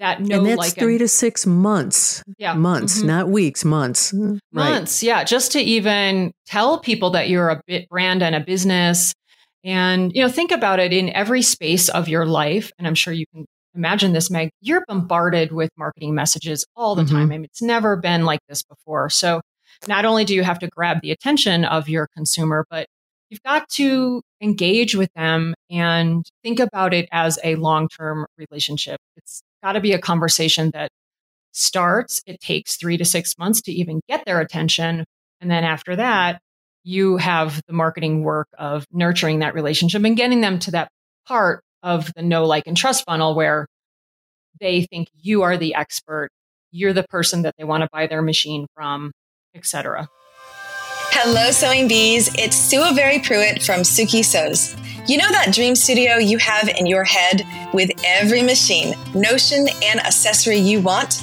that 0.00 0.20
no 0.20 0.38
and 0.38 0.46
that's 0.46 0.56
like 0.56 0.74
three 0.74 0.98
to 0.98 1.06
six 1.06 1.46
months 1.46 2.24
yeah 2.38 2.54
months 2.54 2.98
mm-hmm. 2.98 3.08
not 3.08 3.28
weeks 3.28 3.64
months 3.64 4.12
months 4.12 4.42
right. 4.52 5.02
yeah 5.02 5.22
just 5.22 5.52
to 5.52 5.60
even 5.60 6.32
tell 6.46 6.80
people 6.80 7.10
that 7.10 7.28
you're 7.28 7.50
a 7.50 7.60
bit 7.66 7.88
brand 7.88 8.22
and 8.22 8.34
a 8.34 8.40
business 8.40 9.14
and 9.62 10.12
you 10.14 10.22
know 10.22 10.28
think 10.28 10.50
about 10.50 10.80
it 10.80 10.92
in 10.92 11.10
every 11.10 11.42
space 11.42 11.88
of 11.90 12.08
your 12.08 12.24
life 12.24 12.72
and 12.78 12.88
i'm 12.88 12.94
sure 12.94 13.12
you 13.12 13.26
can 13.34 13.44
imagine 13.74 14.14
this 14.14 14.30
meg 14.30 14.48
you're 14.62 14.82
bombarded 14.88 15.52
with 15.52 15.70
marketing 15.76 16.14
messages 16.14 16.64
all 16.74 16.94
the 16.94 17.02
mm-hmm. 17.02 17.14
time 17.14 17.24
I 17.24 17.36
mean, 17.36 17.44
it's 17.44 17.62
never 17.62 17.96
been 17.96 18.24
like 18.24 18.40
this 18.48 18.62
before 18.62 19.10
so 19.10 19.42
not 19.88 20.04
only 20.04 20.24
do 20.24 20.34
you 20.34 20.42
have 20.42 20.58
to 20.58 20.68
grab 20.68 21.00
the 21.02 21.10
attention 21.10 21.64
of 21.64 21.88
your 21.88 22.08
consumer 22.16 22.66
but 22.70 22.86
you've 23.28 23.42
got 23.42 23.68
to 23.68 24.22
engage 24.40 24.94
with 24.94 25.12
them 25.14 25.54
and 25.70 26.26
think 26.42 26.60
about 26.60 26.92
it 26.92 27.08
as 27.12 27.38
a 27.44 27.54
long-term 27.56 28.26
relationship 28.36 28.98
it's 29.16 29.42
got 29.62 29.72
to 29.72 29.80
be 29.80 29.92
a 29.92 29.98
conversation 29.98 30.70
that 30.72 30.90
starts. 31.52 32.22
It 32.26 32.40
takes 32.40 32.76
three 32.76 32.96
to 32.96 33.04
six 33.04 33.36
months 33.38 33.62
to 33.62 33.72
even 33.72 34.00
get 34.08 34.24
their 34.24 34.40
attention. 34.40 35.04
And 35.40 35.50
then 35.50 35.64
after 35.64 35.96
that, 35.96 36.40
you 36.82 37.16
have 37.18 37.60
the 37.66 37.72
marketing 37.72 38.22
work 38.22 38.48
of 38.58 38.86
nurturing 38.92 39.40
that 39.40 39.54
relationship 39.54 40.04
and 40.04 40.16
getting 40.16 40.40
them 40.40 40.58
to 40.60 40.70
that 40.72 40.90
part 41.26 41.62
of 41.82 42.12
the 42.14 42.22
know, 42.22 42.46
like, 42.46 42.66
and 42.66 42.76
trust 42.76 43.04
funnel 43.04 43.34
where 43.34 43.66
they 44.60 44.82
think 44.82 45.08
you 45.14 45.42
are 45.42 45.56
the 45.56 45.74
expert. 45.74 46.30
You're 46.72 46.92
the 46.92 47.04
person 47.04 47.42
that 47.42 47.54
they 47.58 47.64
want 47.64 47.82
to 47.82 47.88
buy 47.92 48.06
their 48.06 48.22
machine 48.22 48.66
from, 48.74 49.12
etc. 49.54 50.08
Hello, 51.12 51.50
sewing 51.50 51.88
bees. 51.88 52.30
It's 52.34 52.56
Sue 52.56 52.94
Very 52.94 53.18
Pruitt 53.18 53.62
from 53.62 53.80
Suki 53.80 54.24
Sews. 54.24 54.76
You 55.08 55.18
know 55.18 55.30
that 55.30 55.52
dream 55.52 55.74
studio 55.74 56.16
you 56.16 56.38
have 56.38 56.68
in 56.68 56.86
your 56.86 57.04
head 57.04 57.42
with 57.74 57.90
every 58.04 58.42
machine, 58.42 58.94
notion, 59.14 59.66
and 59.82 60.00
accessory 60.00 60.58
you 60.58 60.80
want? 60.80 61.22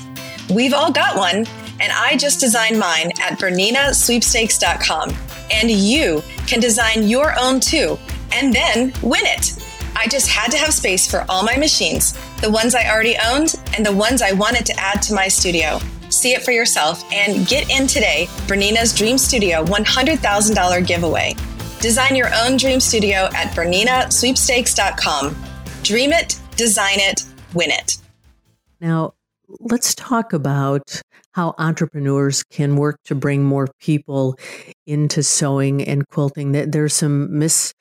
We've 0.50 0.74
all 0.74 0.92
got 0.92 1.16
one, 1.18 1.46
and 1.80 1.92
I 1.94 2.18
just 2.18 2.40
designed 2.40 2.78
mine 2.80 3.12
at 3.22 3.40
BerninaSweepstakes.com. 3.40 5.16
And 5.52 5.72
you 5.72 6.22
can 6.48 6.60
design 6.60 7.08
your 7.08 7.34
own 7.40 7.60
too, 7.62 7.98
and 8.34 8.54
then 8.54 8.92
win 9.02 9.24
it. 9.24 9.64
I 9.96 10.08
just 10.08 10.28
had 10.28 10.52
to 10.52 10.58
have 10.58 10.74
space 10.74 11.10
for 11.10 11.26
all 11.30 11.44
my 11.44 11.56
machines, 11.56 12.14
the 12.42 12.52
ones 12.52 12.76
I 12.76 12.90
already 12.90 13.16
owned 13.26 13.56
and 13.76 13.86
the 13.86 13.94
ones 13.94 14.22
I 14.22 14.34
wanted 14.34 14.66
to 14.68 14.80
add 14.80 15.02
to 15.04 15.14
my 15.14 15.28
studio. 15.28 15.80
See 16.18 16.34
it 16.34 16.42
for 16.42 16.52
yourself 16.52 17.04
and 17.14 17.46
get 17.48 17.70
in 17.70 17.86
today 17.86 18.28
Bernina's 18.48 18.92
Dream 18.92 19.20
Studio 19.20 19.64
$100,000 19.66 20.88
giveaway. 20.88 21.36
Design 21.80 22.16
your 22.16 22.32
own 22.34 22.58
dream 22.58 22.80
studio 22.80 23.30
at 23.36 23.54
BerninaSweepstakes.com. 23.56 25.36
Dream 25.84 26.12
it, 26.14 26.40
design 26.56 26.96
it, 26.96 27.24
win 27.54 27.70
it. 27.70 27.98
Now, 28.82 29.14
let's 29.60 29.94
talk 29.94 30.34
about 30.34 31.04
how 31.34 31.54
entrepreneurs 31.60 32.42
can 32.42 32.78
work 32.78 32.98
to 33.06 33.14
bring 33.14 33.44
more 33.44 33.68
people 33.80 34.40
into 34.88 35.22
sewing 35.22 35.84
and 35.84 36.08
quilting. 36.08 36.52
There's 36.52 36.96
some 36.96 37.38
mis, 37.38 37.76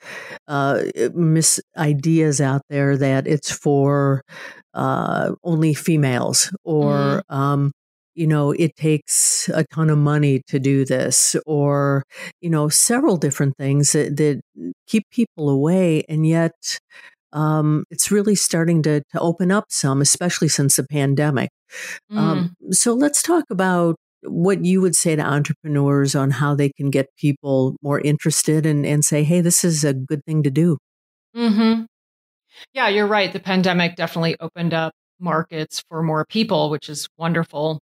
uh, 0.47 0.83
mis 1.15 1.59
ideas 1.75 2.39
out 2.39 2.61
there 2.69 2.97
that 2.97 3.25
it's 3.25 3.51
for 3.51 4.21
uh, 4.75 5.31
only 5.43 5.73
females 5.73 6.55
or 6.63 7.23
mm. 7.27 7.35
um, 7.35 7.71
you 8.17 8.27
know, 8.27 8.51
it 8.51 8.75
takes 8.75 9.49
a 9.53 9.63
ton 9.73 9.89
of 9.89 9.97
money 9.97 10.41
to 10.47 10.59
do 10.59 10.83
this, 10.83 11.35
or, 11.45 12.03
you 12.41 12.49
know, 12.49 12.67
several 12.67 13.15
different 13.15 13.55
things 13.57 13.91
that, 13.91 14.17
that 14.17 14.41
keep 14.87 15.03
people 15.11 15.49
away. 15.49 16.03
And 16.09 16.25
yet, 16.25 16.79
um, 17.33 17.83
it's 17.91 18.09
really 18.09 18.35
starting 18.35 18.81
to, 18.83 19.01
to 19.11 19.19
open 19.19 19.51
up 19.51 19.65
some, 19.69 20.01
especially 20.01 20.47
since 20.47 20.77
the 20.77 20.87
pandemic. 20.89 21.49
Um, 22.09 22.17
mm. 22.17 22.19
Um, 22.19 22.55
so 22.71 22.93
let's 22.93 23.21
talk 23.21 23.43
about 23.49 23.95
what 24.23 24.65
you 24.65 24.81
would 24.81 24.95
say 24.95 25.15
to 25.15 25.21
entrepreneurs 25.21 26.15
on 26.15 26.31
how 26.31 26.55
they 26.55 26.71
can 26.71 26.89
get 26.89 27.07
people 27.17 27.75
more 27.83 27.99
interested 27.99 28.65
and, 28.65 28.85
and 28.85 29.05
say, 29.05 29.23
hey, 29.23 29.41
this 29.41 29.63
is 29.63 29.83
a 29.83 29.93
good 29.93 30.25
thing 30.25 30.41
to 30.43 30.49
do. 30.49 30.77
Mm-hmm. 31.35 31.83
Yeah, 32.73 32.87
you're 32.87 33.05
right. 33.07 33.31
The 33.31 33.39
pandemic 33.39 33.95
definitely 33.95 34.35
opened 34.39 34.73
up 34.73 34.93
markets 35.19 35.83
for 35.89 36.01
more 36.01 36.25
people, 36.25 36.71
which 36.71 36.89
is 36.89 37.07
wonderful. 37.17 37.79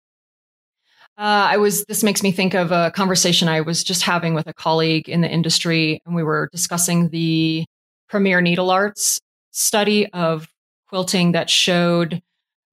Uh, 1.17 1.47
I 1.51 1.57
was, 1.57 1.85
this 1.85 2.03
makes 2.03 2.23
me 2.23 2.31
think 2.31 2.53
of 2.53 2.71
a 2.71 2.91
conversation 2.91 3.47
I 3.47 3.61
was 3.61 3.83
just 3.83 4.01
having 4.01 4.33
with 4.33 4.47
a 4.47 4.53
colleague 4.53 5.07
in 5.07 5.21
the 5.21 5.29
industry, 5.29 6.01
and 6.05 6.13
we 6.13 6.23
were 6.23 6.49
discussing 6.51 7.09
the 7.09 7.65
Premier 8.09 8.41
Needle 8.41 8.69
Arts 8.69 9.19
study 9.51 10.07
of 10.11 10.47
quilting 10.89 11.31
that 11.31 11.49
showed 11.49 12.21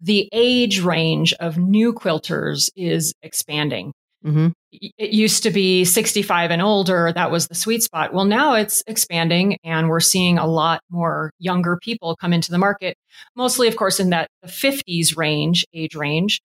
the 0.00 0.28
age 0.32 0.80
range 0.80 1.32
of 1.34 1.56
new 1.56 1.92
quilters 1.92 2.70
is 2.74 3.14
expanding. 3.22 3.92
Mm-hmm. 4.24 4.48
It 4.72 5.10
used 5.10 5.42
to 5.42 5.50
be 5.50 5.84
65 5.84 6.50
and 6.50 6.62
older. 6.62 7.12
That 7.12 7.30
was 7.30 7.48
the 7.48 7.54
sweet 7.54 7.82
spot. 7.82 8.12
Well, 8.12 8.24
now 8.24 8.54
it's 8.54 8.82
expanding 8.86 9.58
and 9.64 9.88
we're 9.88 10.00
seeing 10.00 10.38
a 10.38 10.46
lot 10.46 10.80
more 10.90 11.32
younger 11.38 11.76
people 11.76 12.16
come 12.16 12.32
into 12.32 12.50
the 12.50 12.58
market, 12.58 12.96
mostly, 13.36 13.68
of 13.68 13.76
course, 13.76 14.00
in 14.00 14.10
that 14.10 14.28
the 14.42 14.48
50s 14.48 15.16
range, 15.16 15.64
age 15.74 15.94
range. 15.94 16.40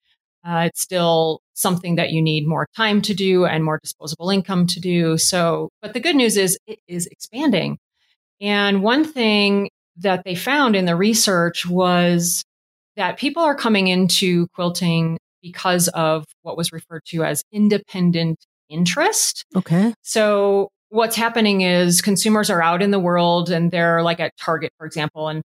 Uh, 0.48 0.62
it's 0.62 0.82
still 0.82 1.42
something 1.54 1.96
that 1.96 2.12
you 2.12 2.22
need 2.22 2.48
more 2.48 2.68
time 2.76 3.02
to 3.02 3.14
do 3.14 3.46
and 3.46 3.66
more 3.66 3.80
disposable 3.84 4.30
income 4.30 4.66
to 4.66 4.80
do. 4.80 5.18
So, 5.18 5.70
but 5.82 5.94
the 5.94 6.00
good 6.00 6.16
news 6.16 6.38
is 6.38 6.58
it 6.68 6.80
is 6.88 7.06
expanding. 7.08 7.78
And 8.40 8.82
one 8.82 9.04
thing 9.04 9.70
that 9.98 10.24
they 10.24 10.36
found 10.36 10.76
in 10.76 10.86
the 10.86 10.96
research 10.96 11.66
was 11.66 12.46
that 12.96 13.18
people 13.18 13.44
are 13.44 13.56
coming 13.56 13.88
into 13.88 14.48
quilting 14.54 15.18
because 15.42 15.90
of 15.90 16.24
what 16.44 16.56
was 16.56 16.72
referred 16.72 17.04
to 17.08 17.26
as 17.26 17.44
independent 17.52 18.38
interest. 18.70 19.44
Okay. 19.54 19.94
So, 20.02 20.70
what's 20.90 21.18
happening 21.18 21.62
is 21.62 22.00
consumers 22.00 22.50
are 22.50 22.62
out 22.62 22.82
in 22.82 22.92
the 22.92 23.00
world 23.00 23.50
and 23.50 23.70
they're 23.70 24.02
like 24.02 24.22
at 24.22 24.32
Target, 24.40 24.72
for 24.78 24.88
example. 24.88 25.28
And 25.28 25.42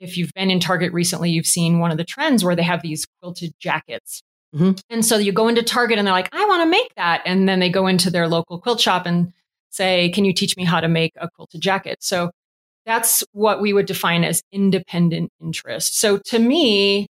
if 0.00 0.16
you've 0.16 0.32
been 0.34 0.50
in 0.50 0.58
Target 0.58 0.92
recently, 0.92 1.30
you've 1.30 1.46
seen 1.46 1.78
one 1.78 1.92
of 1.92 1.98
the 1.98 2.04
trends 2.04 2.44
where 2.44 2.56
they 2.56 2.64
have 2.64 2.82
these 2.82 3.06
quilted 3.20 3.52
jackets 3.60 4.22
Mm-hmm. 4.54 4.72
And 4.90 5.04
so 5.04 5.16
you 5.16 5.32
go 5.32 5.48
into 5.48 5.62
Target 5.62 5.98
and 5.98 6.06
they're 6.06 6.14
like, 6.14 6.28
I 6.32 6.44
want 6.46 6.62
to 6.62 6.70
make 6.70 6.94
that. 6.96 7.22
And 7.24 7.48
then 7.48 7.60
they 7.60 7.70
go 7.70 7.86
into 7.86 8.10
their 8.10 8.26
local 8.26 8.58
quilt 8.58 8.80
shop 8.80 9.06
and 9.06 9.32
say, 9.70 10.10
Can 10.10 10.24
you 10.24 10.32
teach 10.32 10.56
me 10.56 10.64
how 10.64 10.80
to 10.80 10.88
make 10.88 11.12
a 11.16 11.28
quilted 11.30 11.60
jacket? 11.60 11.98
So 12.00 12.30
that's 12.86 13.22
what 13.32 13.60
we 13.60 13.72
would 13.72 13.86
define 13.86 14.24
as 14.24 14.42
independent 14.50 15.30
interest. 15.40 15.98
So 15.98 16.18
to 16.26 16.38
me, 16.38 17.06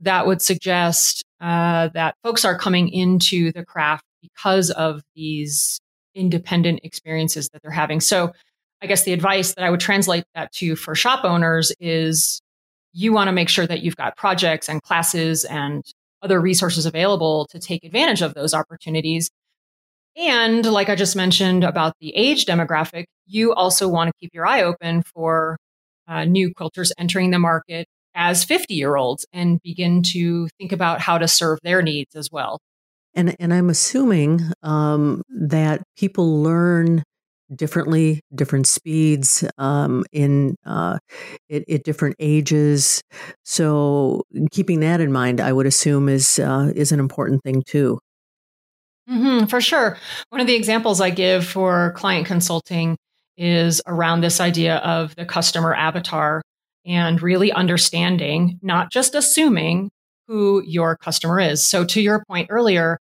that 0.00 0.26
would 0.26 0.40
suggest 0.40 1.24
uh, 1.40 1.88
that 1.88 2.14
folks 2.22 2.44
are 2.44 2.56
coming 2.56 2.88
into 2.88 3.52
the 3.52 3.64
craft 3.64 4.04
because 4.22 4.70
of 4.70 5.02
these 5.14 5.80
independent 6.14 6.80
experiences 6.82 7.48
that 7.52 7.62
they're 7.62 7.70
having. 7.70 8.00
So 8.00 8.32
I 8.80 8.86
guess 8.86 9.04
the 9.04 9.12
advice 9.12 9.54
that 9.54 9.64
I 9.64 9.70
would 9.70 9.80
translate 9.80 10.24
that 10.34 10.52
to 10.54 10.76
for 10.76 10.94
shop 10.94 11.24
owners 11.24 11.72
is 11.80 12.40
you 12.92 13.12
want 13.12 13.28
to 13.28 13.32
make 13.32 13.48
sure 13.48 13.66
that 13.66 13.82
you've 13.82 13.96
got 13.96 14.16
projects 14.16 14.68
and 14.68 14.82
classes 14.82 15.44
and 15.44 15.84
other 16.22 16.40
resources 16.40 16.86
available 16.86 17.46
to 17.50 17.58
take 17.58 17.84
advantage 17.84 18.22
of 18.22 18.34
those 18.34 18.54
opportunities. 18.54 19.30
And 20.16 20.64
like 20.66 20.88
I 20.88 20.96
just 20.96 21.14
mentioned 21.14 21.62
about 21.64 21.94
the 22.00 22.14
age 22.14 22.44
demographic, 22.44 23.04
you 23.26 23.52
also 23.54 23.88
want 23.88 24.08
to 24.08 24.12
keep 24.20 24.34
your 24.34 24.46
eye 24.46 24.62
open 24.62 25.02
for 25.02 25.58
uh, 26.08 26.24
new 26.24 26.52
quilters 26.52 26.90
entering 26.98 27.30
the 27.30 27.38
market 27.38 27.86
as 28.14 28.42
50 28.42 28.74
year 28.74 28.96
olds 28.96 29.26
and 29.32 29.60
begin 29.62 30.02
to 30.02 30.48
think 30.58 30.72
about 30.72 31.00
how 31.00 31.18
to 31.18 31.28
serve 31.28 31.58
their 31.62 31.82
needs 31.82 32.16
as 32.16 32.30
well. 32.32 32.58
And, 33.14 33.36
and 33.38 33.54
I'm 33.54 33.70
assuming 33.70 34.40
um, 34.62 35.22
that 35.28 35.82
people 35.96 36.42
learn 36.42 37.04
differently, 37.54 38.20
different 38.34 38.66
speeds, 38.66 39.44
um, 39.58 40.04
in 40.12 40.56
uh, 40.66 40.98
at, 41.50 41.68
at, 41.68 41.84
different 41.84 42.16
ages. 42.18 43.02
So 43.44 44.22
keeping 44.50 44.80
that 44.80 45.00
in 45.00 45.12
mind, 45.12 45.40
I 45.40 45.52
would 45.52 45.66
assume 45.66 46.08
is 46.08 46.38
uh, 46.38 46.72
is 46.74 46.92
an 46.92 47.00
important 47.00 47.42
thing 47.42 47.62
too. 47.66 47.98
Mm-hmm, 49.10 49.46
for 49.46 49.60
sure. 49.60 49.96
One 50.28 50.40
of 50.40 50.46
the 50.46 50.54
examples 50.54 51.00
I 51.00 51.10
give 51.10 51.46
for 51.46 51.92
client 51.96 52.26
consulting 52.26 52.96
is 53.38 53.80
around 53.86 54.20
this 54.20 54.40
idea 54.40 54.76
of 54.78 55.14
the 55.16 55.24
customer 55.24 55.74
avatar 55.74 56.42
and 56.84 57.22
really 57.22 57.52
understanding, 57.52 58.58
not 58.62 58.90
just 58.90 59.14
assuming 59.14 59.90
who 60.26 60.62
your 60.66 60.96
customer 60.96 61.40
is. 61.40 61.66
So, 61.66 61.84
to 61.86 62.00
your 62.00 62.22
point 62.26 62.48
earlier, 62.50 62.98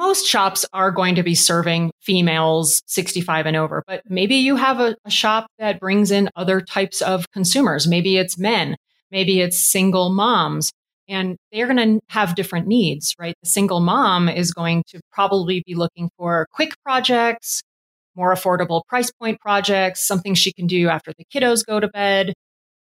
most 0.00 0.26
shops 0.26 0.64
are 0.72 0.90
going 0.90 1.14
to 1.14 1.22
be 1.22 1.34
serving 1.34 1.92
females 2.00 2.82
65 2.86 3.44
and 3.44 3.54
over, 3.54 3.84
but 3.86 4.00
maybe 4.08 4.36
you 4.36 4.56
have 4.56 4.80
a, 4.80 4.96
a, 5.04 5.10
shop 5.10 5.46
that 5.58 5.78
brings 5.78 6.10
in 6.10 6.30
other 6.36 6.62
types 6.62 7.02
of 7.02 7.30
consumers. 7.32 7.86
Maybe 7.86 8.16
it's 8.16 8.38
men, 8.38 8.78
maybe 9.10 9.42
it's 9.42 9.60
single 9.60 10.08
moms, 10.08 10.72
and 11.06 11.36
they're 11.52 11.66
going 11.66 11.98
to 11.98 12.00
have 12.08 12.34
different 12.34 12.66
needs, 12.66 13.14
right? 13.18 13.34
The 13.42 13.50
single 13.50 13.80
mom 13.80 14.30
is 14.30 14.52
going 14.52 14.84
to 14.88 15.00
probably 15.12 15.62
be 15.66 15.74
looking 15.74 16.08
for 16.16 16.46
quick 16.50 16.72
projects, 16.82 17.62
more 18.16 18.32
affordable 18.32 18.80
price 18.88 19.10
point 19.10 19.38
projects, 19.38 20.00
something 20.00 20.32
she 20.34 20.54
can 20.54 20.66
do 20.66 20.88
after 20.88 21.12
the 21.18 21.26
kiddos 21.26 21.64
go 21.64 21.78
to 21.78 21.88
bed. 21.88 22.32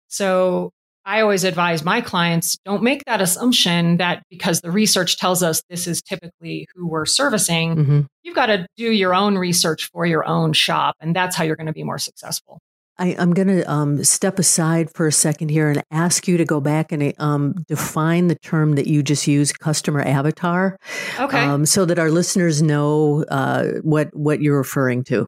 So 0.08 0.72
I 1.06 1.20
always 1.20 1.44
advise 1.44 1.84
my 1.84 2.00
clients 2.00 2.58
don't 2.64 2.82
make 2.82 3.04
that 3.04 3.20
assumption 3.20 3.98
that 3.98 4.24
because 4.28 4.60
the 4.60 4.72
research 4.72 5.16
tells 5.16 5.40
us 5.40 5.62
this 5.70 5.86
is 5.86 6.02
typically 6.02 6.66
who 6.74 6.88
we're 6.88 7.06
servicing, 7.06 7.76
mm-hmm. 7.76 8.00
you've 8.24 8.34
got 8.34 8.46
to 8.46 8.66
do 8.76 8.90
your 8.90 9.14
own 9.14 9.38
research 9.38 9.88
for 9.92 10.04
your 10.04 10.26
own 10.26 10.52
shop. 10.52 10.96
And 11.00 11.14
that's 11.14 11.36
how 11.36 11.44
you're 11.44 11.54
going 11.54 11.68
to 11.68 11.72
be 11.72 11.84
more 11.84 11.98
successful. 11.98 12.58
I, 12.98 13.08
am 13.08 13.34
going 13.34 13.48
to 13.48 13.62
um, 13.70 14.02
step 14.02 14.38
aside 14.40 14.90
for 14.94 15.06
a 15.06 15.12
second 15.12 15.50
here 15.50 15.68
and 15.68 15.80
ask 15.92 16.26
you 16.26 16.38
to 16.38 16.44
go 16.44 16.60
back 16.60 16.90
and 16.90 17.14
um, 17.18 17.54
define 17.68 18.26
the 18.26 18.34
term 18.36 18.74
that 18.74 18.88
you 18.88 19.02
just 19.02 19.28
used, 19.28 19.60
customer 19.60 20.00
avatar, 20.00 20.76
okay, 21.20 21.38
um, 21.38 21.66
so 21.66 21.84
that 21.84 21.98
our 21.98 22.10
listeners 22.10 22.62
know 22.62 23.22
uh, 23.28 23.72
what 23.82 24.14
what 24.16 24.40
you're 24.40 24.56
referring 24.56 25.04
to. 25.04 25.26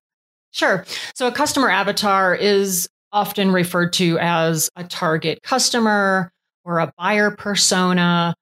Sure. 0.51 0.85
So 1.15 1.27
a 1.27 1.33
customer 1.33 1.69
avatar 1.69 2.35
is 2.35 2.89
often 3.13 3.53
referred 3.53 3.93
to 3.95 4.19
as 4.19 4.71
a 4.77 4.85
target 4.85 5.43
customer 5.43 6.31
or 6.65 6.79
a 6.79 6.93
buyer 6.99 7.31
persona. 7.31 8.35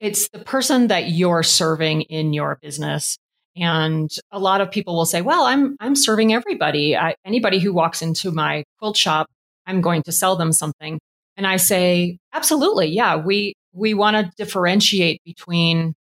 It's 0.00 0.28
the 0.30 0.40
person 0.40 0.88
that 0.88 1.10
you're 1.10 1.42
serving 1.42 2.02
in 2.02 2.32
your 2.32 2.58
business. 2.60 3.18
And 3.56 4.10
a 4.30 4.38
lot 4.38 4.60
of 4.60 4.70
people 4.70 4.94
will 4.94 5.06
say, 5.06 5.20
well, 5.20 5.44
I'm, 5.44 5.76
I'm 5.80 5.96
serving 5.96 6.32
everybody. 6.32 6.96
I, 6.96 7.14
anybody 7.24 7.58
who 7.58 7.72
walks 7.72 8.02
into 8.02 8.30
my 8.30 8.64
quilt 8.78 8.96
shop, 8.96 9.26
I'm 9.66 9.80
going 9.80 10.02
to 10.04 10.12
sell 10.12 10.36
them 10.36 10.52
something. 10.52 10.98
And 11.36 11.46
I 11.46 11.56
say, 11.56 12.18
absolutely. 12.32 12.88
Yeah. 12.88 13.16
We, 13.16 13.54
we 13.72 13.94
want 13.94 14.16
to 14.16 14.30
differentiate 14.36 15.20
between 15.24 15.94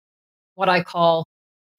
what 0.55 0.69
I 0.69 0.83
call 0.83 1.25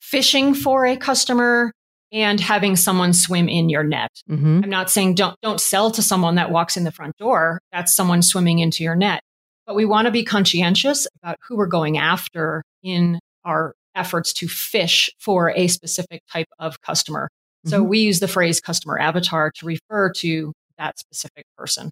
fishing 0.01 0.55
for 0.55 0.87
a 0.87 0.97
customer 0.97 1.73
and 2.13 2.41
having 2.41 2.77
someone 2.77 3.13
swim 3.13 3.49
in 3.49 3.69
your 3.69 3.85
net. 3.85 4.11
Mm-hmm. 4.31 4.61
I'm 4.65 4.71
not 4.71 4.91
saying 4.91 5.15
don't 5.15 5.39
don't 5.43 5.61
sell 5.61 5.91
to 5.93 6.03
someone 6.03 6.37
that 6.37 6.51
walks 6.51 6.77
in 6.77 6.85
the 6.85 6.93
front 6.93 7.17
door. 7.17 7.61
That's 7.73 7.95
someone 7.95 8.23
swimming 8.23 8.59
into 8.59 8.83
your 8.83 8.97
net. 8.97 9.23
But 9.67 9.75
we 9.75 9.85
want 9.85 10.07
to 10.07 10.13
be 10.13 10.25
conscientious 10.25 11.07
about 11.23 11.37
who 11.47 11.57
we're 11.57 11.67
going 11.67 11.99
after 11.99 12.63
in 12.83 13.19
our 13.45 13.75
efforts 13.95 14.33
to 14.33 14.49
fish 14.49 15.11
for 15.19 15.51
a 15.51 15.69
specific 15.69 16.23
type 16.33 16.49
of 16.59 16.81
customer. 16.81 17.29
Mm-hmm. 17.67 17.71
So 17.71 17.83
we 17.83 17.99
use 17.99 18.21
the 18.21 18.29
phrase 18.29 18.61
customer 18.61 18.99
avatar 18.99 19.51
to 19.57 19.67
refer 19.67 20.11
to 20.13 20.53
that 20.79 20.99
specific 20.99 21.45
person. 21.57 21.91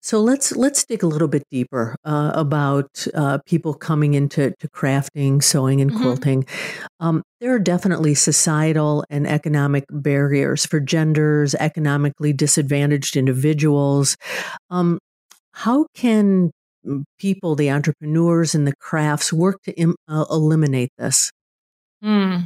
So 0.00 0.20
let's 0.20 0.54
let's 0.54 0.84
dig 0.84 1.02
a 1.02 1.06
little 1.06 1.28
bit 1.28 1.42
deeper 1.50 1.96
uh, 2.04 2.30
about 2.34 3.06
uh, 3.14 3.38
people 3.44 3.74
coming 3.74 4.14
into 4.14 4.54
to 4.58 4.68
crafting, 4.68 5.42
sewing, 5.42 5.80
and 5.80 5.90
mm-hmm. 5.90 6.02
quilting. 6.02 6.46
Um, 7.00 7.22
there 7.40 7.54
are 7.54 7.58
definitely 7.58 8.14
societal 8.14 9.04
and 9.10 9.26
economic 9.26 9.84
barriers 9.90 10.64
for 10.64 10.78
genders, 10.78 11.54
economically 11.56 12.32
disadvantaged 12.32 13.16
individuals. 13.16 14.16
Um, 14.70 14.98
how 15.52 15.86
can 15.94 16.52
mm, 16.86 17.02
people, 17.18 17.56
the 17.56 17.70
entrepreneurs 17.70 18.54
and 18.54 18.66
the 18.66 18.76
crafts, 18.76 19.32
work 19.32 19.60
to 19.64 19.72
Im- 19.72 19.96
uh, 20.06 20.26
eliminate 20.30 20.90
this? 20.96 21.32
Hmm. 22.02 22.42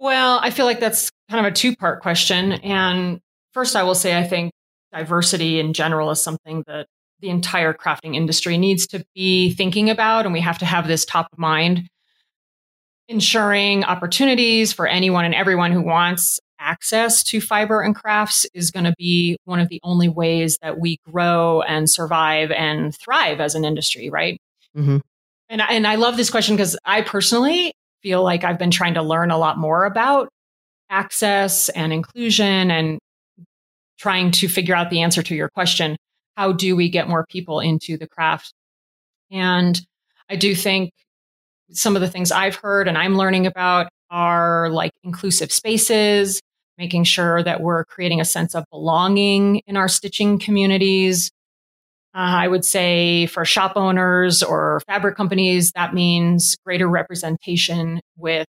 Well, 0.00 0.40
I 0.42 0.50
feel 0.50 0.66
like 0.66 0.80
that's 0.80 1.10
kind 1.30 1.46
of 1.46 1.52
a 1.52 1.54
two 1.54 1.76
part 1.76 2.02
question. 2.02 2.52
And 2.52 3.20
first, 3.54 3.76
I 3.76 3.84
will 3.84 3.94
say 3.94 4.18
I 4.18 4.24
think 4.24 4.50
diversity 4.92 5.58
in 5.58 5.72
general 5.72 6.10
is 6.10 6.22
something 6.22 6.64
that 6.66 6.86
the 7.20 7.30
entire 7.30 7.72
crafting 7.72 8.16
industry 8.16 8.58
needs 8.58 8.86
to 8.88 9.04
be 9.14 9.54
thinking 9.54 9.90
about, 9.90 10.24
and 10.24 10.32
we 10.32 10.40
have 10.40 10.58
to 10.58 10.66
have 10.66 10.86
this 10.86 11.04
top 11.04 11.28
of 11.32 11.38
mind. 11.38 11.88
Ensuring 13.08 13.84
opportunities 13.84 14.72
for 14.72 14.86
anyone 14.86 15.24
and 15.24 15.34
everyone 15.34 15.72
who 15.72 15.82
wants 15.82 16.40
access 16.58 17.22
to 17.24 17.40
fiber 17.40 17.80
and 17.80 17.94
crafts 17.94 18.46
is 18.54 18.70
going 18.70 18.84
to 18.84 18.94
be 18.96 19.36
one 19.44 19.60
of 19.60 19.68
the 19.68 19.80
only 19.82 20.08
ways 20.08 20.58
that 20.62 20.78
we 20.78 20.98
grow 21.10 21.62
and 21.62 21.90
survive 21.90 22.50
and 22.52 22.94
thrive 22.96 23.40
as 23.40 23.54
an 23.54 23.64
industry, 23.64 24.10
right? 24.10 24.40
Mm-hmm. 24.76 24.98
And, 25.48 25.60
and 25.60 25.86
I 25.86 25.96
love 25.96 26.16
this 26.16 26.30
question 26.30 26.56
because 26.56 26.78
I 26.84 27.02
personally 27.02 27.72
feel 28.02 28.22
like 28.22 28.44
I've 28.44 28.58
been 28.58 28.70
trying 28.70 28.94
to 28.94 29.02
learn 29.02 29.30
a 29.30 29.38
lot 29.38 29.58
more 29.58 29.84
about 29.84 30.28
access 30.88 31.68
and 31.70 31.92
inclusion 31.92 32.70
and 32.70 32.98
trying 34.02 34.32
to 34.32 34.48
figure 34.48 34.74
out 34.74 34.90
the 34.90 35.00
answer 35.00 35.22
to 35.22 35.34
your 35.34 35.48
question 35.48 35.96
how 36.36 36.50
do 36.50 36.74
we 36.74 36.88
get 36.88 37.08
more 37.08 37.26
people 37.28 37.60
into 37.60 37.96
the 37.96 38.08
craft? 38.08 38.52
And 39.30 39.80
i 40.28 40.36
do 40.36 40.54
think 40.54 40.92
some 41.72 41.96
of 41.96 42.02
the 42.02 42.08
things 42.08 42.30
i've 42.30 42.54
heard 42.54 42.86
and 42.86 42.96
i'm 42.96 43.16
learning 43.16 43.46
about 43.46 43.88
are 44.10 44.68
like 44.70 44.92
inclusive 45.02 45.50
spaces 45.50 46.40
making 46.78 47.04
sure 47.04 47.42
that 47.42 47.60
we're 47.60 47.84
creating 47.84 48.20
a 48.20 48.24
sense 48.24 48.54
of 48.54 48.64
belonging 48.70 49.62
in 49.66 49.76
our 49.76 49.88
stitching 49.88 50.38
communities. 50.38 51.30
Uh, 52.14 52.42
I 52.42 52.48
would 52.48 52.64
say 52.64 53.26
for 53.26 53.44
shop 53.44 53.74
owners 53.76 54.42
or 54.42 54.80
fabric 54.86 55.16
companies, 55.16 55.72
that 55.76 55.94
means 55.94 56.56
greater 56.64 56.88
representation 56.88 58.00
with 58.16 58.46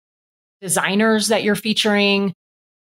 designers 0.61 1.27
that 1.27 1.43
you're 1.43 1.55
featuring, 1.55 2.33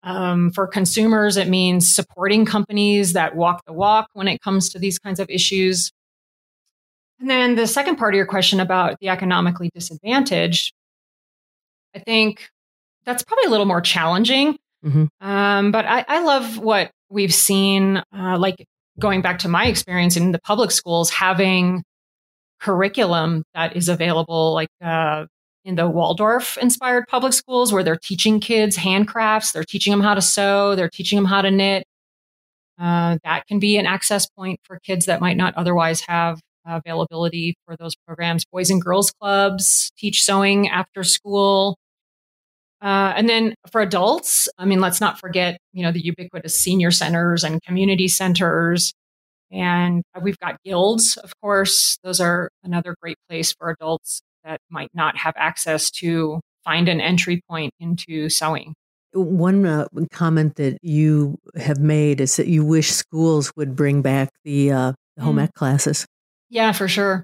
um, 0.04 0.52
for 0.52 0.68
consumers, 0.68 1.38
it 1.38 1.48
means 1.48 1.94
supporting 1.94 2.46
companies 2.46 3.14
that 3.14 3.36
walk 3.36 3.64
the 3.66 3.74
walk 3.74 4.08
when 4.14 4.28
it 4.28 4.42
comes 4.42 4.70
to 4.70 4.80
these 4.80 5.00
kinds 5.00 5.20
of 5.20 5.30
issues. 5.30 5.92
And 7.20 7.30
then 7.30 7.56
the 7.56 7.68
second 7.68 7.96
part 7.98 8.14
of 8.14 8.18
your 8.18 8.28
question 8.28 8.60
about 8.60 9.00
the 9.00 9.10
economically 9.10 9.72
disadvantaged, 9.74 10.74
I 11.96 12.00
think 12.00 12.50
that's 13.06 13.24
probably 13.24 13.46
a 13.46 13.50
little 13.50 13.66
more 13.66 13.82
challenging. 13.82 14.58
Mm-hmm. 14.86 15.28
Um, 15.28 15.72
but 15.72 15.86
I, 15.86 16.06
I, 16.08 16.20
love 16.20 16.60
what 16.60 16.92
we've 17.10 17.34
seen, 17.34 17.98
uh, 18.16 18.38
like 18.38 18.64
going 19.00 19.22
back 19.22 19.40
to 19.40 19.48
my 19.48 19.66
experience 19.66 20.16
in 20.16 20.32
the 20.32 20.40
public 20.40 20.70
schools, 20.70 21.10
having 21.10 21.84
curriculum 22.60 23.44
that 23.56 23.76
is 23.76 23.90
available, 23.90 24.54
like 24.54 24.70
uh, 24.84 25.26
in 25.68 25.76
the 25.76 25.88
Waldorf 25.88 26.58
inspired 26.58 27.08
public 27.10 27.34
schools 27.34 27.74
where 27.74 27.84
they're 27.84 28.00
teaching 28.02 28.40
kids 28.40 28.78
handcrafts, 28.78 29.52
they're 29.52 29.66
teaching 29.66 29.92
them 29.92 30.00
how 30.00 30.14
to 30.14 30.22
sew, 30.22 30.76
they're 30.76 30.90
teaching 30.90 31.18
them 31.18 31.26
how 31.26 31.42
to 31.42 31.52
knit. 31.52 31.84
Uh, 32.80 33.18
that 33.26 33.46
can 33.48 33.60
be 33.60 33.76
an 33.78 33.86
access 33.86 34.28
point 34.30 34.62
for 34.64 34.80
kids 34.80 35.08
that 35.08 35.20
might 35.20 35.36
not 35.36 35.54
otherwise 35.56 36.00
have 36.08 36.40
availability 36.66 37.56
for 37.66 37.76
those 37.76 37.96
programs. 38.08 38.46
Boys 38.46 38.70
and 38.70 38.82
girls 38.82 39.12
clubs 39.12 39.92
teach 39.98 40.24
sewing 40.24 40.70
after 40.70 41.04
school. 41.04 41.78
Uh, 42.82 43.12
and 43.18 43.28
then 43.28 43.54
for 43.70 43.82
adults, 43.82 44.48
I 44.58 44.64
mean, 44.64 44.80
let's 44.80 45.02
not 45.02 45.20
forget, 45.20 45.60
you 45.74 45.84
know, 45.84 45.92
the 45.92 46.04
ubiquitous 46.04 46.58
senior 46.58 46.92
centers 46.92 47.44
and 47.44 47.62
community 47.62 48.08
centers. 48.08 48.94
And 49.52 50.04
we've 50.22 50.38
got 50.40 50.62
guilds, 50.64 51.18
of 51.18 51.34
course. 51.42 51.98
Those 52.04 52.22
are 52.22 52.50
another 52.64 52.96
great 53.02 53.18
place 53.28 53.52
for 53.52 53.70
adults 53.70 54.22
that 54.48 54.62
might 54.70 54.90
not 54.94 55.18
have 55.18 55.34
access 55.38 55.92
to 55.92 56.40
find 56.64 56.90
an 56.90 57.02
entry 57.02 57.42
point 57.50 57.74
into 57.80 58.30
sewing. 58.30 58.74
One 59.14 59.66
uh, 59.66 59.88
comment 60.12 60.56
that 60.56 60.78
you 60.82 61.38
have 61.56 61.80
made 61.80 62.22
is 62.22 62.36
that 62.38 62.48
you 62.48 62.66
wish 62.66 62.92
schools 62.92 63.52
would 63.56 63.76
bring 63.76 64.02
back 64.02 64.30
the, 64.44 64.72
uh, 64.72 64.94
the 65.16 65.24
home 65.24 65.38
mm. 65.38 65.44
ec 65.44 65.54
classes. 65.54 66.06
Yeah, 66.50 66.72
for 66.72 66.88
sure. 66.88 67.24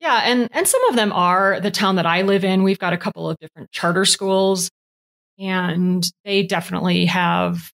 Yeah, 0.00 0.22
and 0.24 0.48
and 0.52 0.68
some 0.68 0.84
of 0.88 0.96
them 0.96 1.12
are 1.12 1.58
the 1.60 1.70
town 1.70 1.96
that 1.96 2.06
I 2.06 2.22
live 2.22 2.44
in. 2.44 2.62
We've 2.62 2.78
got 2.78 2.92
a 2.92 2.98
couple 2.98 3.30
of 3.30 3.38
different 3.38 3.70
charter 3.70 4.04
schools, 4.04 4.70
and 5.38 6.06
they 6.24 6.42
definitely 6.42 7.06
have 7.06 7.70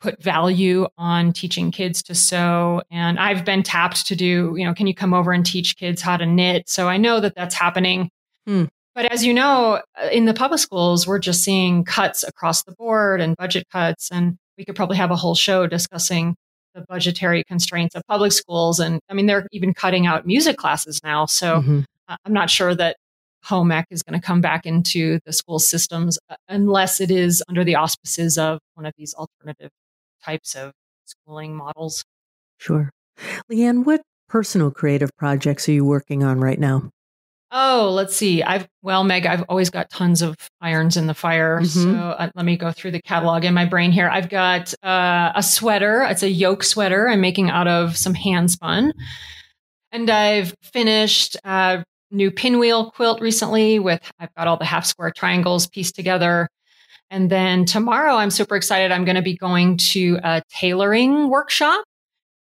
put 0.00 0.22
value 0.22 0.86
on 0.96 1.32
teaching 1.32 1.70
kids 1.70 2.02
to 2.04 2.14
sew. 2.14 2.82
And 2.90 3.18
I've 3.18 3.44
been 3.44 3.62
tapped 3.62 4.06
to 4.06 4.16
do, 4.16 4.54
you 4.56 4.64
know, 4.64 4.74
can 4.74 4.86
you 4.86 4.94
come 4.94 5.14
over 5.14 5.32
and 5.32 5.44
teach 5.44 5.76
kids 5.76 6.00
how 6.00 6.16
to 6.16 6.26
knit? 6.26 6.68
So 6.68 6.88
I 6.88 6.96
know 6.96 7.20
that 7.20 7.34
that's 7.34 7.54
happening. 7.54 8.10
Hmm. 8.46 8.64
But 8.94 9.12
as 9.12 9.24
you 9.24 9.32
know, 9.32 9.80
uh, 10.00 10.08
in 10.10 10.24
the 10.24 10.34
public 10.34 10.60
schools, 10.60 11.06
we're 11.06 11.18
just 11.18 11.42
seeing 11.42 11.84
cuts 11.84 12.24
across 12.24 12.64
the 12.64 12.72
board 12.72 13.20
and 13.20 13.36
budget 13.36 13.66
cuts. 13.70 14.10
And 14.10 14.36
we 14.58 14.64
could 14.64 14.74
probably 14.74 14.96
have 14.96 15.10
a 15.10 15.16
whole 15.16 15.34
show 15.34 15.66
discussing 15.66 16.34
the 16.74 16.84
budgetary 16.88 17.44
constraints 17.44 17.94
of 17.94 18.02
public 18.08 18.32
schools. 18.32 18.80
And 18.80 19.00
I 19.08 19.14
mean, 19.14 19.26
they're 19.26 19.46
even 19.52 19.74
cutting 19.74 20.06
out 20.06 20.26
music 20.26 20.56
classes 20.56 21.00
now. 21.04 21.26
So 21.26 21.60
mm-hmm. 21.60 21.80
I'm 22.24 22.32
not 22.32 22.50
sure 22.50 22.74
that 22.74 22.96
home 23.44 23.72
ec 23.72 23.86
is 23.90 24.02
going 24.02 24.20
to 24.20 24.24
come 24.24 24.40
back 24.40 24.66
into 24.66 25.18
the 25.24 25.32
school 25.32 25.58
systems 25.58 26.18
uh, 26.28 26.36
unless 26.48 27.00
it 27.00 27.10
is 27.10 27.42
under 27.48 27.64
the 27.64 27.74
auspices 27.74 28.36
of 28.36 28.58
one 28.74 28.86
of 28.86 28.92
these 28.98 29.14
alternative 29.14 29.70
types 30.24 30.54
of 30.54 30.72
schooling 31.04 31.54
models. 31.54 32.04
Sure. 32.58 32.90
Leanne, 33.50 33.84
what 33.84 34.02
personal 34.28 34.70
creative 34.70 35.10
projects 35.16 35.68
are 35.68 35.72
you 35.72 35.84
working 35.84 36.22
on 36.22 36.40
right 36.40 36.58
now? 36.58 36.90
Oh, 37.52 37.90
let's 37.92 38.14
see. 38.14 38.44
I've 38.44 38.68
well, 38.82 39.02
Meg, 39.02 39.26
I've 39.26 39.42
always 39.48 39.70
got 39.70 39.90
tons 39.90 40.22
of 40.22 40.36
irons 40.60 40.96
in 40.96 41.08
the 41.08 41.14
fire. 41.14 41.60
Mm-hmm. 41.60 41.94
So 41.94 41.98
uh, 41.98 42.30
let 42.36 42.44
me 42.44 42.56
go 42.56 42.70
through 42.70 42.92
the 42.92 43.02
catalog 43.02 43.44
in 43.44 43.54
my 43.54 43.64
brain 43.64 43.90
here. 43.90 44.08
I've 44.08 44.28
got 44.28 44.72
uh, 44.84 45.32
a 45.34 45.42
sweater. 45.42 46.02
It's 46.02 46.22
a 46.22 46.30
yoke 46.30 46.62
sweater 46.62 47.08
I'm 47.08 47.20
making 47.20 47.50
out 47.50 47.66
of 47.66 47.96
some 47.96 48.14
hand 48.14 48.52
spun, 48.52 48.92
and 49.90 50.08
I've 50.08 50.54
finished 50.62 51.36
a 51.42 51.84
new 52.12 52.30
pinwheel 52.30 52.92
quilt 52.92 53.20
recently. 53.20 53.80
With 53.80 54.00
I've 54.20 54.32
got 54.36 54.46
all 54.46 54.56
the 54.56 54.64
half 54.64 54.86
square 54.86 55.10
triangles 55.10 55.66
pieced 55.66 55.96
together. 55.96 56.48
And 57.10 57.28
then 57.28 57.64
tomorrow, 57.64 58.14
I'm 58.14 58.30
super 58.30 58.54
excited. 58.54 58.92
I'm 58.92 59.04
going 59.04 59.16
to 59.16 59.22
be 59.22 59.36
going 59.36 59.76
to 59.78 60.18
a 60.22 60.42
tailoring 60.48 61.28
workshop 61.28 61.84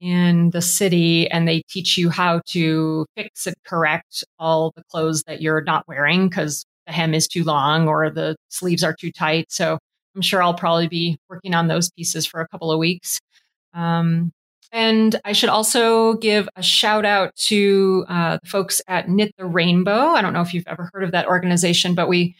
in 0.02 0.50
the 0.52 0.62
city 0.62 1.30
and 1.30 1.48
they 1.48 1.62
teach 1.70 1.98
you 1.98 2.10
how 2.10 2.42
to 2.48 3.06
fix 3.16 3.48
and 3.48 3.56
correct 3.66 4.24
all 4.38 4.72
the 4.76 4.84
clothes 4.92 5.24
that 5.24 5.42
you're 5.42 5.62
not 5.62 5.88
wearing 5.88 6.30
because 6.30 6.66
the 6.88 6.94
hem 6.94 7.14
is 7.14 7.28
too 7.28 7.44
long 7.44 7.88
or 7.88 8.10
the 8.10 8.36
sleeves 8.50 8.84
are 8.84 8.94
too 8.94 9.12
tight. 9.12 9.52
So 9.52 9.78
I'm 10.16 10.22
sure 10.22 10.42
I'll 10.42 10.54
probably 10.54 10.88
be 10.88 11.18
working 11.30 11.54
on 11.54 11.68
those 11.68 11.92
pieces 11.92 12.26
for 12.26 12.42
a 12.42 12.48
couple 12.48 12.72
of 12.72 12.80
weeks. 12.80 13.20
Um, 13.74 14.32
and 14.72 15.20
I 15.26 15.32
should 15.32 15.50
also 15.50 16.14
give 16.16 16.48
a 16.56 16.62
shout 16.64 17.06
out 17.06 17.36
to 17.48 18.06
uh, 18.08 18.38
the 18.42 18.50
folks 18.50 18.82
at 18.88 19.10
Knit 19.10 19.34
the 19.38 19.46
Rainbow. 19.46 20.10
I 20.10 20.22
don't 20.22 20.34
know 20.34 20.42
if 20.42 20.54
you've 20.54 20.68
ever 20.68 20.90
heard 20.94 21.04
of 21.04 21.12
that 21.12 21.28
organization, 21.28 21.96
but 21.96 22.08
we 22.08 22.36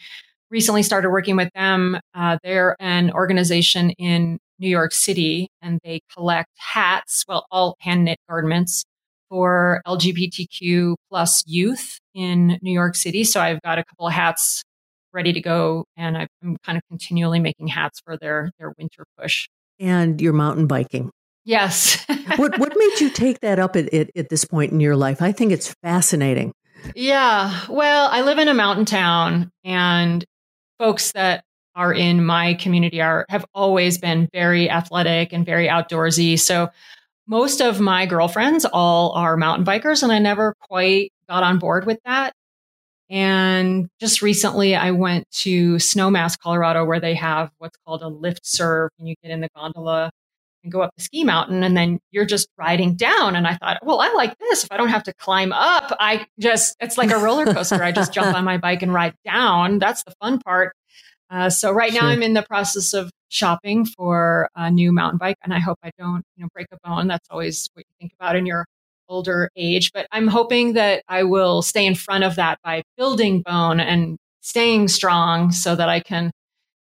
recently 0.50 0.82
started 0.82 1.10
working 1.10 1.36
with 1.36 1.50
them. 1.54 1.98
Uh, 2.14 2.38
they're 2.42 2.76
an 2.80 3.12
organization 3.12 3.90
in 3.90 4.38
New 4.58 4.68
York 4.68 4.92
City, 4.92 5.48
and 5.62 5.80
they 5.84 6.00
collect 6.14 6.50
hats, 6.56 7.24
well, 7.26 7.46
all 7.50 7.76
hand 7.80 8.04
knit 8.04 8.18
garments 8.28 8.84
for 9.28 9.80
LGBTQ 9.86 10.96
plus 11.08 11.42
youth 11.46 11.98
in 12.14 12.58
New 12.62 12.72
York 12.72 12.94
City. 12.94 13.24
So 13.24 13.40
I've 13.40 13.62
got 13.62 13.78
a 13.78 13.84
couple 13.84 14.08
of 14.08 14.12
hats 14.12 14.62
ready 15.12 15.32
to 15.32 15.40
go, 15.40 15.84
and 15.96 16.16
I'm 16.16 16.56
kind 16.64 16.76
of 16.76 16.82
continually 16.88 17.40
making 17.40 17.68
hats 17.68 18.00
for 18.04 18.16
their 18.16 18.50
their 18.58 18.74
winter 18.78 19.04
push. 19.18 19.48
And 19.78 20.20
you're 20.20 20.32
mountain 20.32 20.66
biking. 20.66 21.10
Yes. 21.44 22.04
what 22.36 22.58
what 22.58 22.72
made 22.76 23.00
you 23.00 23.10
take 23.10 23.40
that 23.40 23.58
up 23.58 23.76
at, 23.76 23.92
at, 23.94 24.10
at 24.14 24.28
this 24.28 24.44
point 24.44 24.72
in 24.72 24.80
your 24.80 24.96
life? 24.96 25.22
I 25.22 25.32
think 25.32 25.52
it's 25.52 25.74
fascinating. 25.82 26.52
Yeah. 26.94 27.66
Well, 27.68 28.08
I 28.10 28.22
live 28.22 28.38
in 28.38 28.48
a 28.48 28.54
mountain 28.54 28.84
town, 28.84 29.50
and 29.64 30.24
folks 30.80 31.12
that 31.12 31.44
are 31.76 31.92
in 31.92 32.24
my 32.24 32.54
community 32.54 33.02
are 33.02 33.26
have 33.28 33.44
always 33.54 33.98
been 33.98 34.28
very 34.32 34.70
athletic 34.70 35.32
and 35.32 35.44
very 35.44 35.68
outdoorsy. 35.68 36.40
So 36.40 36.70
most 37.26 37.60
of 37.60 37.80
my 37.80 38.06
girlfriends 38.06 38.64
all 38.64 39.12
are 39.12 39.36
mountain 39.36 39.64
bikers 39.64 40.02
and 40.02 40.10
I 40.10 40.18
never 40.18 40.56
quite 40.68 41.12
got 41.28 41.42
on 41.42 41.58
board 41.58 41.84
with 41.84 41.98
that. 42.06 42.32
And 43.10 43.88
just 44.00 44.22
recently 44.22 44.74
I 44.74 44.92
went 44.92 45.30
to 45.42 45.76
Snowmass, 45.76 46.38
Colorado, 46.38 46.84
where 46.86 47.00
they 47.00 47.14
have 47.14 47.50
what's 47.58 47.76
called 47.86 48.02
a 48.02 48.08
lift 48.08 48.46
serve 48.46 48.90
and 48.98 49.06
you 49.06 49.14
get 49.22 49.30
in 49.30 49.42
the 49.42 49.50
gondola 49.54 50.10
and 50.62 50.72
go 50.72 50.82
up 50.82 50.90
the 50.96 51.02
ski 51.02 51.24
mountain 51.24 51.62
and 51.62 51.76
then 51.76 51.98
you're 52.10 52.24
just 52.24 52.48
riding 52.58 52.94
down. 52.94 53.36
And 53.36 53.46
I 53.46 53.56
thought, 53.56 53.78
well, 53.82 54.00
I 54.00 54.12
like 54.12 54.38
this. 54.38 54.64
If 54.64 54.72
I 54.72 54.76
don't 54.76 54.88
have 54.88 55.04
to 55.04 55.14
climb 55.14 55.52
up, 55.52 55.96
I 55.98 56.26
just, 56.38 56.76
it's 56.80 56.98
like 56.98 57.10
a 57.10 57.18
roller 57.18 57.46
coaster. 57.46 57.82
I 57.82 57.92
just 57.92 58.12
jump 58.12 58.36
on 58.36 58.44
my 58.44 58.58
bike 58.58 58.82
and 58.82 58.92
ride 58.92 59.14
down. 59.24 59.78
That's 59.78 60.02
the 60.04 60.12
fun 60.20 60.38
part. 60.38 60.74
Uh, 61.30 61.48
so 61.48 61.70
right 61.70 61.92
sure. 61.92 62.02
now 62.02 62.08
I'm 62.08 62.22
in 62.22 62.34
the 62.34 62.42
process 62.42 62.92
of 62.92 63.10
shopping 63.28 63.84
for 63.86 64.50
a 64.56 64.68
new 64.68 64.90
mountain 64.90 65.18
bike, 65.18 65.36
and 65.44 65.54
I 65.54 65.60
hope 65.60 65.78
I 65.84 65.92
don't, 65.96 66.24
you 66.36 66.42
know, 66.42 66.48
break 66.52 66.66
a 66.72 66.78
bone. 66.82 67.06
That's 67.06 67.28
always 67.30 67.68
what 67.74 67.84
you 67.86 67.92
think 68.00 68.12
about 68.18 68.34
in 68.34 68.46
your 68.46 68.66
older 69.08 69.48
age. 69.54 69.92
But 69.92 70.08
I'm 70.10 70.26
hoping 70.26 70.72
that 70.72 71.04
I 71.08 71.22
will 71.22 71.62
stay 71.62 71.86
in 71.86 71.94
front 71.94 72.24
of 72.24 72.34
that 72.34 72.58
by 72.64 72.82
building 72.96 73.42
bone 73.42 73.78
and 73.78 74.18
staying 74.40 74.88
strong, 74.88 75.52
so 75.52 75.76
that 75.76 75.88
I 75.88 76.00
can 76.00 76.32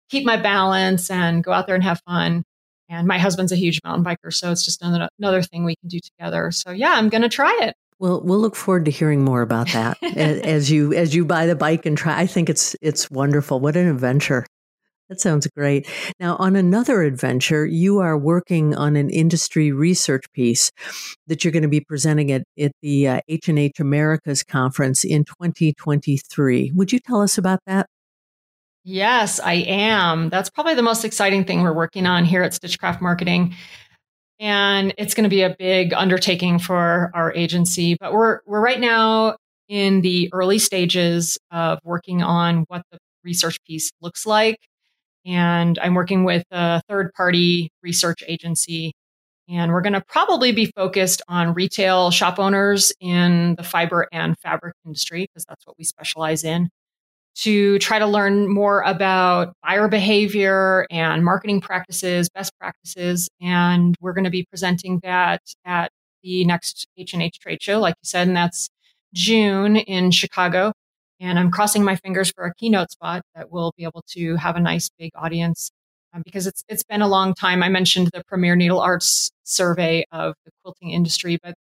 keep 0.09 0.25
my 0.25 0.37
balance 0.37 1.11
and 1.11 1.43
go 1.43 1.51
out 1.51 1.67
there 1.67 1.75
and 1.75 1.83
have 1.83 2.01
fun. 2.07 2.43
And 2.89 3.07
my 3.07 3.17
husband's 3.17 3.51
a 3.51 3.55
huge 3.55 3.81
mountain 3.83 4.03
biker, 4.03 4.33
so 4.33 4.51
it's 4.51 4.63
just 4.63 4.81
another 4.81 5.09
another 5.19 5.41
thing 5.41 5.65
we 5.65 5.75
can 5.75 5.89
do 5.89 5.99
together. 5.99 6.51
So 6.51 6.71
yeah, 6.71 6.93
I'm 6.95 7.09
going 7.09 7.23
to 7.23 7.29
try 7.29 7.57
it. 7.61 7.75
Well, 7.99 8.21
we'll 8.23 8.39
look 8.39 8.55
forward 8.55 8.85
to 8.85 8.91
hearing 8.91 9.23
more 9.23 9.41
about 9.41 9.67
that 9.71 10.01
as 10.03 10.69
you 10.69 10.93
as 10.93 11.15
you 11.15 11.25
buy 11.25 11.47
the 11.47 11.55
bike 11.55 11.85
and 11.85 11.97
try. 11.97 12.19
I 12.19 12.27
think 12.27 12.49
it's 12.49 12.75
it's 12.81 13.09
wonderful. 13.09 13.59
What 13.59 13.75
an 13.75 13.87
adventure! 13.87 14.45
That 15.09 15.21
sounds 15.21 15.47
great. 15.47 15.87
Now, 16.19 16.35
on 16.35 16.57
another 16.57 17.01
adventure, 17.01 17.65
you 17.65 17.99
are 17.99 18.17
working 18.17 18.75
on 18.75 18.97
an 18.97 19.09
industry 19.09 19.71
research 19.71 20.25
piece 20.33 20.69
that 21.27 21.43
you're 21.43 21.53
going 21.53 21.63
to 21.63 21.69
be 21.69 21.79
presenting 21.79 22.29
at, 22.31 22.43
at 22.59 22.73
the 22.81 23.07
uh, 23.07 23.21
H&H 23.29 23.79
Americas 23.79 24.43
conference 24.43 25.05
in 25.05 25.23
2023. 25.23 26.73
Would 26.75 26.91
you 26.91 26.99
tell 26.99 27.21
us 27.21 27.37
about 27.37 27.59
that? 27.67 27.87
Yes, 28.89 29.41
I 29.41 29.55
am. 29.55 30.29
That's 30.29 30.49
probably 30.49 30.73
the 30.73 30.81
most 30.81 31.03
exciting 31.03 31.43
thing 31.43 31.61
we're 31.61 31.73
working 31.73 32.05
on 32.05 32.23
here 32.23 32.41
at 32.41 32.53
Stitchcraft 32.53 33.01
Marketing 33.01 33.53
and 34.39 34.93
it's 34.97 35.13
going 35.13 35.23
to 35.23 35.29
be 35.29 35.41
a 35.41 35.55
big 35.57 35.93
undertaking 35.93 36.59
for 36.59 37.11
our 37.13 37.33
agency. 37.33 37.97
But 37.99 38.13
we're 38.13 38.41
we're 38.45 38.61
right 38.61 38.79
now 38.79 39.37
in 39.67 40.01
the 40.01 40.29
early 40.33 40.59
stages 40.59 41.37
of 41.51 41.79
working 41.83 42.23
on 42.23 42.65
what 42.67 42.83
the 42.91 42.99
research 43.23 43.57
piece 43.65 43.91
looks 44.01 44.25
like, 44.25 44.57
and 45.25 45.77
I'm 45.79 45.95
working 45.95 46.23
with 46.23 46.45
a 46.51 46.81
third 46.89 47.13
party 47.13 47.71
research 47.83 48.23
agency. 48.27 48.93
And 49.49 49.71
we're 49.71 49.81
going 49.81 49.93
to 49.93 50.03
probably 50.07 50.51
be 50.51 50.71
focused 50.75 51.21
on 51.29 51.53
retail 51.53 52.11
shop 52.11 52.39
owners 52.39 52.93
in 52.99 53.55
the 53.55 53.63
fiber 53.63 54.07
and 54.11 54.37
fabric 54.39 54.75
industry 54.85 55.23
because 55.23 55.45
that's 55.45 55.65
what 55.65 55.77
we 55.77 55.85
specialize 55.85 56.43
in 56.43 56.69
to 57.37 57.77
try 57.79 57.99
to 57.99 58.07
learn 58.07 58.51
more 58.51 58.81
about 58.81 59.53
buyer 59.61 59.87
behavior 59.87 60.87
and 60.89 61.23
marketing 61.23 61.61
practices, 61.61 62.29
best 62.29 62.51
practices. 62.59 63.29
And 63.39 63.95
we're 64.01 64.13
going 64.13 64.23
to 64.23 64.31
be 64.31 64.45
presenting 64.49 64.99
that 65.03 65.41
at 65.63 65.91
the 66.23 66.45
next 66.45 66.87
H&H 66.97 67.39
trade 67.39 67.61
show, 67.61 67.79
like 67.79 67.93
you 68.01 68.07
said, 68.07 68.27
and 68.27 68.35
that's 68.35 68.69
June 69.13 69.75
in 69.75 70.09
Chicago. 70.09 70.73
And 71.19 71.37
I'm 71.37 71.51
crossing 71.51 71.83
my 71.83 71.95
fingers 71.95 72.31
for 72.31 72.45
a 72.45 72.53
keynote 72.55 72.91
spot 72.91 73.21
that 73.35 73.51
we'll 73.51 73.71
be 73.77 73.83
able 73.83 74.03
to 74.09 74.35
have 74.35 74.55
a 74.55 74.59
nice 74.59 74.89
big 74.97 75.11
audience 75.15 75.69
um, 76.13 76.21
because 76.23 76.47
it's 76.47 76.63
it's 76.69 76.83
been 76.83 77.01
a 77.01 77.07
long 77.07 77.33
time. 77.33 77.63
I 77.63 77.69
mentioned 77.69 78.09
the 78.13 78.23
Premier 78.27 78.55
Needle 78.55 78.79
Arts 78.79 79.29
survey 79.43 80.05
of 80.11 80.35
the 80.45 80.51
quilting 80.63 80.91
industry, 80.91 81.39
but 81.41 81.53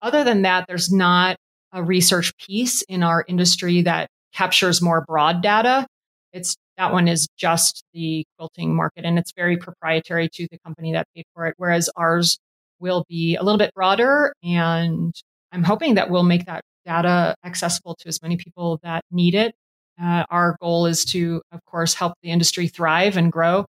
other 0.00 0.24
than 0.24 0.42
that, 0.42 0.66
there's 0.66 0.90
not 0.92 1.36
a 1.72 1.82
research 1.82 2.36
piece 2.38 2.82
in 2.82 3.02
our 3.02 3.24
industry 3.28 3.82
that 3.82 4.08
captures 4.34 4.82
more 4.82 5.04
broad 5.06 5.42
data. 5.42 5.86
It's 6.32 6.56
that 6.78 6.92
one 6.92 7.08
is 7.08 7.28
just 7.36 7.84
the 7.92 8.24
quilting 8.38 8.74
market 8.74 9.04
and 9.04 9.18
it's 9.18 9.32
very 9.36 9.56
proprietary 9.56 10.28
to 10.34 10.48
the 10.50 10.58
company 10.64 10.92
that 10.92 11.06
paid 11.14 11.24
for 11.34 11.46
it. 11.46 11.54
Whereas 11.58 11.90
ours 11.96 12.38
will 12.80 13.04
be 13.08 13.36
a 13.36 13.42
little 13.42 13.58
bit 13.58 13.74
broader. 13.74 14.32
And 14.42 15.14
I'm 15.52 15.62
hoping 15.62 15.94
that 15.94 16.10
we'll 16.10 16.22
make 16.22 16.46
that 16.46 16.62
data 16.84 17.34
accessible 17.44 17.94
to 18.00 18.08
as 18.08 18.20
many 18.22 18.36
people 18.36 18.80
that 18.82 19.04
need 19.10 19.34
it. 19.34 19.54
Uh, 20.02 20.24
our 20.30 20.56
goal 20.60 20.86
is 20.86 21.04
to, 21.04 21.42
of 21.52 21.64
course, 21.66 21.94
help 21.94 22.14
the 22.22 22.30
industry 22.30 22.66
thrive 22.66 23.16
and 23.16 23.30
grow. 23.30 23.66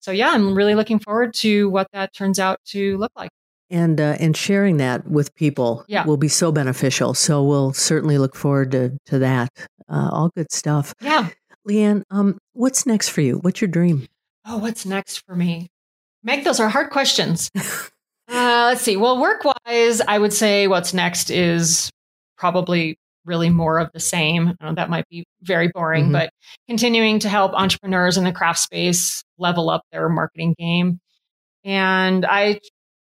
So, 0.00 0.10
yeah, 0.12 0.30
I'm 0.30 0.54
really 0.54 0.74
looking 0.74 0.98
forward 0.98 1.32
to 1.36 1.70
what 1.70 1.88
that 1.92 2.12
turns 2.12 2.38
out 2.38 2.58
to 2.66 2.98
look 2.98 3.10
like 3.16 3.30
and 3.70 4.00
uh, 4.00 4.16
and 4.20 4.36
sharing 4.36 4.76
that 4.78 5.08
with 5.08 5.34
people 5.34 5.84
yeah. 5.88 6.04
will 6.04 6.16
be 6.16 6.28
so 6.28 6.52
beneficial. 6.52 7.14
So 7.14 7.42
we'll 7.42 7.72
certainly 7.72 8.18
look 8.18 8.36
forward 8.36 8.72
to 8.72 8.98
to 9.06 9.18
that. 9.20 9.50
Uh, 9.88 10.08
all 10.10 10.30
good 10.34 10.50
stuff. 10.50 10.94
Yeah, 11.00 11.28
Leanne, 11.68 12.02
um, 12.10 12.38
what's 12.52 12.86
next 12.86 13.10
for 13.10 13.20
you? 13.20 13.38
What's 13.38 13.60
your 13.60 13.68
dream? 13.68 14.08
Oh, 14.46 14.58
what's 14.58 14.84
next 14.84 15.24
for 15.26 15.34
me? 15.34 15.68
Meg, 16.22 16.44
those 16.44 16.60
are 16.60 16.68
hard 16.68 16.90
questions. 16.90 17.50
uh, 17.56 18.66
let's 18.68 18.82
see. 18.82 18.96
Well, 18.96 19.20
work 19.20 19.42
wise, 19.44 20.00
I 20.00 20.18
would 20.18 20.32
say 20.32 20.66
what's 20.68 20.94
next 20.94 21.30
is 21.30 21.90
probably 22.36 22.98
really 23.24 23.50
more 23.50 23.78
of 23.78 23.90
the 23.92 24.00
same. 24.00 24.54
that 24.60 24.90
might 24.90 25.08
be 25.08 25.24
very 25.42 25.68
boring, 25.68 26.04
mm-hmm. 26.04 26.12
but 26.12 26.30
continuing 26.68 27.18
to 27.20 27.28
help 27.28 27.52
entrepreneurs 27.54 28.16
in 28.18 28.24
the 28.24 28.32
craft 28.32 28.58
space 28.58 29.22
level 29.38 29.70
up 29.70 29.82
their 29.92 30.08
marketing 30.08 30.54
game 30.58 31.00
And 31.64 32.26
I, 32.26 32.60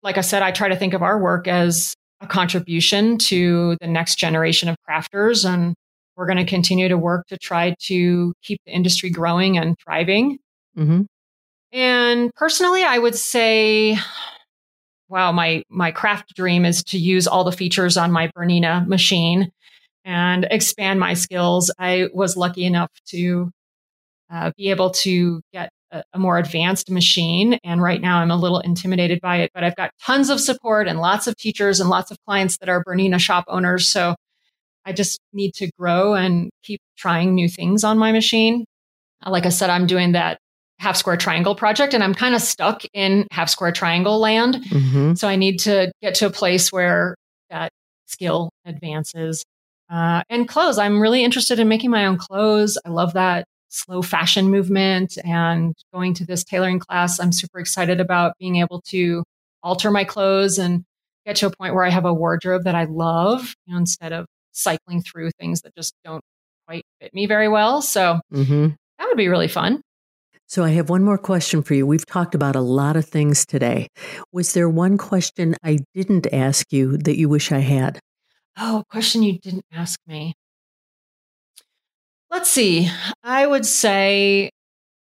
like 0.04 0.18
I 0.18 0.20
said, 0.20 0.42
I 0.42 0.52
try 0.52 0.68
to 0.68 0.76
think 0.76 0.92
of 0.92 1.02
our 1.02 1.18
work 1.18 1.48
as 1.48 1.94
a 2.20 2.26
contribution 2.26 3.18
to 3.18 3.76
the 3.80 3.88
next 3.88 4.16
generation 4.16 4.68
of 4.68 4.76
crafters. 4.88 5.48
And 5.48 5.74
we're 6.14 6.26
going 6.26 6.38
to 6.38 6.44
continue 6.44 6.88
to 6.88 6.98
work 6.98 7.26
to 7.28 7.38
try 7.38 7.74
to 7.86 8.34
keep 8.42 8.60
the 8.66 8.72
industry 8.72 9.10
growing 9.10 9.58
and 9.58 9.76
thriving. 9.82 10.38
Mm-hmm. 10.78 11.02
And 11.72 12.32
personally, 12.36 12.84
I 12.84 12.98
would 12.98 13.16
say, 13.16 13.96
wow, 15.08 15.32
my, 15.32 15.64
my 15.68 15.90
craft 15.90 16.34
dream 16.36 16.64
is 16.64 16.84
to 16.84 16.98
use 16.98 17.26
all 17.26 17.42
the 17.42 17.50
features 17.50 17.96
on 17.96 18.12
my 18.12 18.30
Bernina 18.36 18.86
machine 18.86 19.50
and 20.04 20.46
expand 20.50 21.00
my 21.00 21.14
skills. 21.14 21.72
I 21.78 22.08
was 22.12 22.36
lucky 22.36 22.64
enough 22.64 22.90
to 23.08 23.50
uh, 24.30 24.52
be 24.56 24.70
able 24.70 24.90
to 24.90 25.40
get 25.52 25.70
a, 26.12 26.18
more 26.18 26.38
advanced 26.38 26.90
machine. 26.90 27.58
And 27.64 27.82
right 27.82 28.00
now 28.00 28.18
I'm 28.18 28.30
a 28.30 28.36
little 28.36 28.60
intimidated 28.60 29.20
by 29.20 29.38
it, 29.38 29.50
but 29.54 29.64
I've 29.64 29.76
got 29.76 29.90
tons 30.00 30.30
of 30.30 30.40
support 30.40 30.88
and 30.88 31.00
lots 31.00 31.26
of 31.26 31.36
teachers 31.36 31.80
and 31.80 31.88
lots 31.88 32.10
of 32.10 32.18
clients 32.26 32.58
that 32.58 32.68
are 32.68 32.82
Bernina 32.84 33.18
shop 33.18 33.44
owners. 33.48 33.88
So 33.88 34.14
I 34.84 34.92
just 34.92 35.20
need 35.32 35.54
to 35.54 35.70
grow 35.78 36.14
and 36.14 36.50
keep 36.62 36.80
trying 36.96 37.34
new 37.34 37.48
things 37.48 37.84
on 37.84 37.98
my 37.98 38.12
machine. 38.12 38.64
Uh, 39.24 39.30
like 39.30 39.46
I 39.46 39.50
said, 39.50 39.70
I'm 39.70 39.86
doing 39.86 40.12
that 40.12 40.38
half 40.78 40.96
square 40.96 41.16
triangle 41.16 41.54
project 41.54 41.94
and 41.94 42.02
I'm 42.02 42.14
kind 42.14 42.34
of 42.34 42.42
stuck 42.42 42.82
in 42.92 43.26
half 43.30 43.48
square 43.48 43.72
triangle 43.72 44.18
land. 44.18 44.56
Mm-hmm. 44.56 45.14
So 45.14 45.28
I 45.28 45.36
need 45.36 45.60
to 45.60 45.92
get 46.02 46.16
to 46.16 46.26
a 46.26 46.30
place 46.30 46.72
where 46.72 47.14
that 47.50 47.70
skill 48.06 48.50
advances. 48.64 49.44
Uh, 49.90 50.22
and 50.30 50.48
clothes. 50.48 50.78
I'm 50.78 51.00
really 51.00 51.22
interested 51.22 51.60
in 51.60 51.68
making 51.68 51.90
my 51.90 52.06
own 52.06 52.16
clothes. 52.16 52.78
I 52.84 52.88
love 52.88 53.12
that 53.12 53.44
slow 53.74 54.02
fashion 54.02 54.50
movement 54.50 55.18
and 55.24 55.74
going 55.92 56.14
to 56.14 56.24
this 56.24 56.44
tailoring 56.44 56.78
class. 56.78 57.18
I'm 57.18 57.32
super 57.32 57.58
excited 57.58 58.00
about 58.00 58.38
being 58.38 58.56
able 58.56 58.80
to 58.86 59.24
alter 59.62 59.90
my 59.90 60.04
clothes 60.04 60.58
and 60.58 60.84
get 61.26 61.36
to 61.36 61.46
a 61.46 61.50
point 61.50 61.74
where 61.74 61.84
I 61.84 61.90
have 61.90 62.04
a 62.04 62.14
wardrobe 62.14 62.64
that 62.64 62.74
I 62.74 62.84
love 62.84 63.54
you 63.66 63.74
know, 63.74 63.78
instead 63.78 64.12
of 64.12 64.26
cycling 64.52 65.02
through 65.02 65.30
things 65.40 65.62
that 65.62 65.74
just 65.74 65.94
don't 66.04 66.22
quite 66.66 66.84
fit 67.00 67.12
me 67.12 67.26
very 67.26 67.48
well. 67.48 67.82
So 67.82 68.20
mm-hmm. 68.32 68.68
that 68.98 69.06
would 69.06 69.16
be 69.16 69.28
really 69.28 69.48
fun. 69.48 69.80
So 70.46 70.62
I 70.62 70.70
have 70.70 70.90
one 70.90 71.02
more 71.02 71.18
question 71.18 71.62
for 71.62 71.74
you. 71.74 71.86
We've 71.86 72.06
talked 72.06 72.34
about 72.34 72.54
a 72.54 72.60
lot 72.60 72.96
of 72.96 73.06
things 73.06 73.46
today. 73.46 73.88
Was 74.30 74.52
there 74.52 74.68
one 74.68 74.98
question 74.98 75.56
I 75.64 75.78
didn't 75.94 76.32
ask 76.32 76.70
you 76.70 76.98
that 76.98 77.16
you 77.16 77.28
wish 77.28 77.50
I 77.50 77.60
had? 77.60 77.98
Oh, 78.56 78.80
a 78.80 78.84
question 78.84 79.22
you 79.22 79.38
didn't 79.38 79.64
ask 79.72 79.98
me. 80.06 80.34
Let's 82.34 82.50
see. 82.50 82.90
I 83.22 83.46
would 83.46 83.64
say 83.64 84.50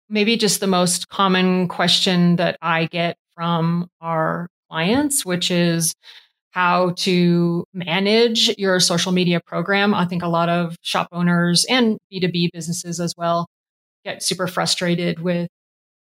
maybe 0.10 0.36
just 0.36 0.60
the 0.60 0.68
most 0.68 1.08
common 1.08 1.70
question 1.70 2.36
that 2.36 2.58
I 2.62 2.88
get 2.88 3.16
from 3.34 3.88
our 4.02 4.50
clients, 4.70 5.26
which 5.26 5.50
is 5.50 5.94
how 6.52 6.92
to 6.98 7.64
manage 7.74 8.50
your 8.58 8.82
social 8.82 9.14
media 9.14 9.40
program. 9.40 9.94
I 9.94 10.04
think 10.04 10.22
a 10.22 10.28
lot 10.28 10.50
of 10.50 10.76
shop 10.82 11.08
owners 11.14 11.66
and 11.70 11.98
B2B 12.12 12.50
businesses 12.52 13.00
as 13.00 13.14
well 13.18 13.48
get 14.04 14.22
super 14.22 14.46
frustrated 14.46 15.22
with 15.22 15.48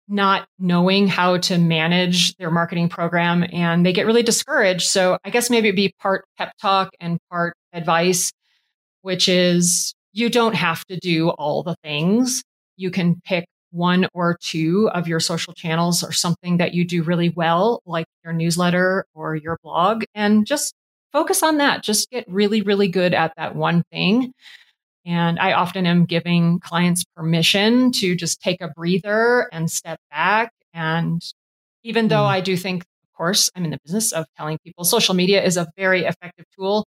not 0.07 0.47
knowing 0.61 1.09
how 1.09 1.39
to 1.39 1.59
manage 1.59 2.37
their 2.37 2.53
marketing 2.53 2.89
program 2.89 3.45
and 3.53 3.85
they 3.85 3.93
get 3.93 4.07
really 4.07 4.23
discouraged. 4.23 4.87
So 4.87 5.19
I 5.25 5.31
guess 5.31 5.51
maybe 5.51 5.71
it'd 5.71 5.77
be 5.77 5.93
part 5.99 6.25
pep 6.39 6.53
talk 6.63 6.91
and 7.01 7.19
part 7.33 7.57
advice, 7.73 8.31
which 9.03 9.29
is 9.29 9.93
you 10.13 10.29
don't 10.29 10.55
have 10.55 10.85
to 10.87 10.97
do 10.97 11.31
all 11.31 11.63
the 11.63 11.77
things. 11.83 12.43
You 12.77 12.91
can 12.91 13.21
pick 13.25 13.47
one 13.71 14.09
or 14.15 14.37
two 14.41 14.91
of 14.93 15.07
your 15.07 15.21
social 15.21 15.53
channels 15.53 16.03
or 16.03 16.13
something 16.13 16.57
that 16.57 16.75
you 16.75 16.85
do 16.85 17.03
really 17.03 17.29
well, 17.29 17.83
like 17.87 18.07
your 18.25 18.33
newsletter 18.33 19.05
or 19.15 19.37
your 19.37 19.59
blog, 19.63 20.05
and 20.15 20.47
just 20.47 20.75
focus 21.13 21.43
on 21.43 21.59
that. 21.59 21.83
Just 21.83 22.11
get 22.11 22.25
really, 22.29 22.63
really 22.63 22.89
good 22.89 23.15
at 23.15 23.33
that 23.37 23.55
one 23.55 23.83
thing. 23.93 24.33
And 25.07 25.39
I 25.39 25.53
often 25.53 25.87
am 25.87 26.05
giving 26.05 26.61
clients 26.61 27.05
permission 27.17 27.91
to 27.93 28.15
just 28.15 28.41
take 28.41 28.61
a 28.61 28.69
breather 28.69 29.49
and 29.53 29.71
step 29.71 29.99
back. 30.11 30.53
And 30.75 31.23
even 31.83 32.09
though 32.09 32.17
mm. 32.17 32.29
I 32.29 32.41
do 32.41 32.57
think, 32.57 32.83
of 32.83 33.17
course, 33.17 33.51
I'm 33.57 33.65
in 33.65 33.71
the 33.71 33.79
business 33.85 34.13
of 34.13 34.27
telling 34.37 34.59
people 34.65 34.85
social 34.85 35.15
media 35.15 35.43
is 35.43 35.57
a 35.57 35.69
very 35.77 36.05
effective 36.05 36.45
tool 36.59 36.85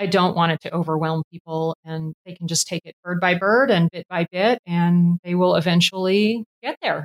I 0.00 0.06
don't 0.06 0.34
want 0.34 0.52
it 0.52 0.62
to 0.62 0.74
overwhelm 0.74 1.22
people 1.30 1.76
and 1.84 2.14
they 2.24 2.34
can 2.34 2.48
just 2.48 2.66
take 2.66 2.86
it 2.86 2.96
bird 3.04 3.20
by 3.20 3.34
bird 3.34 3.70
and 3.70 3.90
bit 3.90 4.06
by 4.08 4.26
bit 4.32 4.58
and 4.66 5.18
they 5.22 5.34
will 5.34 5.56
eventually 5.56 6.46
get 6.62 6.78
there. 6.80 7.04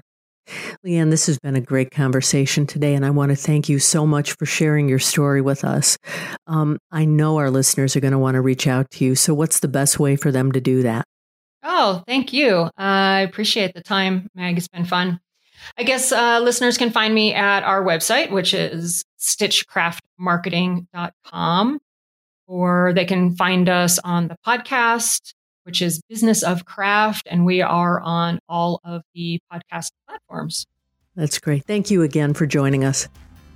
Leanne, 0.86 1.10
this 1.10 1.26
has 1.26 1.38
been 1.38 1.58
a 1.58 1.62
great 1.62 1.90
conversation 1.90 2.68
today, 2.68 2.94
and 2.94 3.04
I 3.04 3.10
want 3.10 3.32
to 3.32 3.36
thank 3.36 3.68
you 3.68 3.80
so 3.80 4.06
much 4.06 4.34
for 4.34 4.46
sharing 4.46 4.88
your 4.88 5.00
story 5.00 5.42
with 5.42 5.64
us. 5.64 5.98
Um, 6.46 6.78
I 6.92 7.06
know 7.06 7.38
our 7.38 7.50
listeners 7.50 7.96
are 7.96 8.00
going 8.00 8.12
to 8.12 8.20
want 8.20 8.36
to 8.36 8.42
reach 8.42 8.68
out 8.68 8.92
to 8.92 9.04
you. 9.04 9.16
So, 9.16 9.34
what's 9.34 9.62
the 9.62 9.68
best 9.68 10.00
way 10.00 10.16
for 10.16 10.32
them 10.32 10.52
to 10.52 10.62
do 10.62 10.84
that? 10.84 11.04
Oh, 11.64 12.04
thank 12.06 12.32
you. 12.32 12.70
I 12.78 13.22
appreciate 13.22 13.74
the 13.74 13.82
time, 13.82 14.28
Meg. 14.36 14.58
It's 14.58 14.68
been 14.68 14.86
fun. 14.86 15.20
I 15.80 15.84
guess 15.84 16.12
uh, 16.12 16.42
listeners 16.42 16.78
can 16.78 16.92
find 16.92 17.16
me 17.16 17.34
at 17.34 17.64
our 17.64 17.84
website, 17.84 18.30
which 18.30 18.54
is 18.54 19.04
stitchcraftmarketing.com 19.20 21.80
or 22.48 22.94
they 22.94 23.06
can 23.06 23.36
find 23.36 23.70
us 23.70 24.00
on 24.00 24.28
the 24.28 24.38
podcast, 24.46 25.34
which 25.64 25.82
is 25.82 26.02
Business 26.10 26.44
of 26.44 26.66
Craft, 26.66 27.28
and 27.30 27.46
we 27.46 27.62
are 27.62 28.00
on 28.00 28.40
all 28.48 28.80
of 28.84 29.02
the 29.14 29.40
podcast 29.52 29.92
platforms. 30.08 30.66
That's 31.16 31.40
great. 31.40 31.66
Thank 31.66 31.90
you 31.90 32.02
again 32.02 32.34
for 32.34 32.46
joining 32.46 32.84
us. 32.84 33.08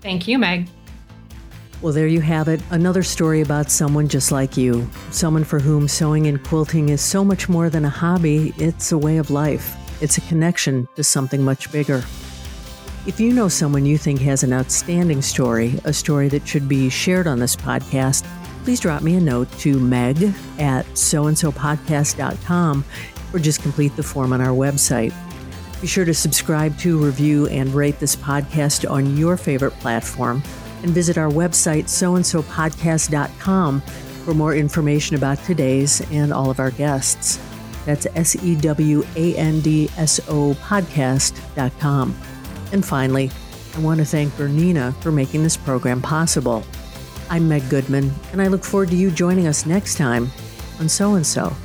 Thank 0.02 0.28
you, 0.28 0.40
Meg. 0.40 0.70
Well, 1.82 1.94
there 1.94 2.08
you 2.08 2.20
have 2.22 2.50
it. 2.50 2.62
Another 2.72 3.04
story 3.04 3.40
about 3.40 3.72
someone 3.72 4.10
just 4.10 4.32
like 4.32 4.58
you. 4.58 4.90
Someone 5.12 5.46
for 5.46 5.60
whom 5.60 5.88
sewing 5.88 6.28
and 6.28 6.44
quilting 6.44 6.90
is 6.90 7.02
so 7.02 7.24
much 7.24 7.48
more 7.48 7.70
than 7.70 7.86
a 7.86 7.90
hobby, 7.90 8.54
it's 8.58 8.92
a 8.92 8.98
way 8.98 9.18
of 9.18 9.30
life. 9.30 9.78
It's 10.02 10.18
a 10.18 10.22
connection 10.22 10.88
to 10.96 11.04
something 11.04 11.42
much 11.42 11.72
bigger. 11.72 12.04
If 13.06 13.18
you 13.18 13.32
know 13.32 13.48
someone 13.48 13.86
you 13.86 13.98
think 13.98 14.20
has 14.22 14.44
an 14.44 14.52
outstanding 14.52 15.22
story, 15.22 15.80
a 15.86 15.94
story 15.94 16.28
that 16.30 16.46
should 16.46 16.68
be 16.68 16.90
shared 16.90 17.28
on 17.28 17.40
this 17.40 17.56
podcast, 17.56 18.28
please 18.70 18.80
drop 18.80 19.02
me 19.02 19.16
a 19.16 19.20
note 19.20 19.52
to 19.54 19.80
meg 19.80 20.22
at 20.60 20.86
sewandsopodcast.com 20.94 22.86
or 23.34 23.40
just 23.40 23.64
complete 23.64 23.96
the 23.96 24.04
form 24.04 24.32
on 24.32 24.42
our 24.42 24.54
website. 24.54 25.12
Be 25.82 25.88
sure 25.88 26.06
to 26.06 26.14
subscribe 26.14 26.78
to, 26.78 27.04
review, 27.04 27.48
and 27.48 27.74
rate 27.74 28.00
this 28.00 28.16
podcast 28.16 28.88
on 28.88 29.18
your 29.18 29.38
favorite 29.38 29.72
platform 29.80 30.44
and 30.84 30.92
visit 30.92 31.18
our 31.18 31.32
website, 31.32 31.86
sewandsopodcast.com, 31.86 33.82
for 33.82 34.36
more 34.36 34.54
information 34.54 35.16
about 35.16 35.40
today's 35.46 36.02
and 36.12 36.32
all 36.32 36.52
of 36.52 36.60
our 36.60 36.70
guests. 36.70 37.40
That's 37.88 38.06
S 38.14 38.36
E 38.44 38.56
W 38.56 39.04
A 39.16 39.36
N 39.36 39.62
D 39.62 39.90
S 39.98 40.20
O 40.28 40.54
podcast.com. 40.62 42.16
And 42.72 42.86
finally, 42.86 43.32
I 43.76 43.80
want 43.80 44.00
to 44.00 44.06
thank 44.06 44.32
Bernina 44.34 44.94
for 45.02 45.12
making 45.12 45.42
this 45.42 45.58
program 45.58 46.04
possible. 46.04 46.64
I'm 47.32 47.48
Meg 47.48 47.70
Goodman, 47.70 48.12
and 48.32 48.42
I 48.42 48.48
look 48.48 48.64
forward 48.64 48.90
to 48.90 48.96
you 48.96 49.12
joining 49.12 49.46
us 49.46 49.68
next 49.68 49.96
time 49.96 50.32
on 50.80 50.90
Sew 50.90 51.14
and 51.14 51.26
So. 51.26 51.56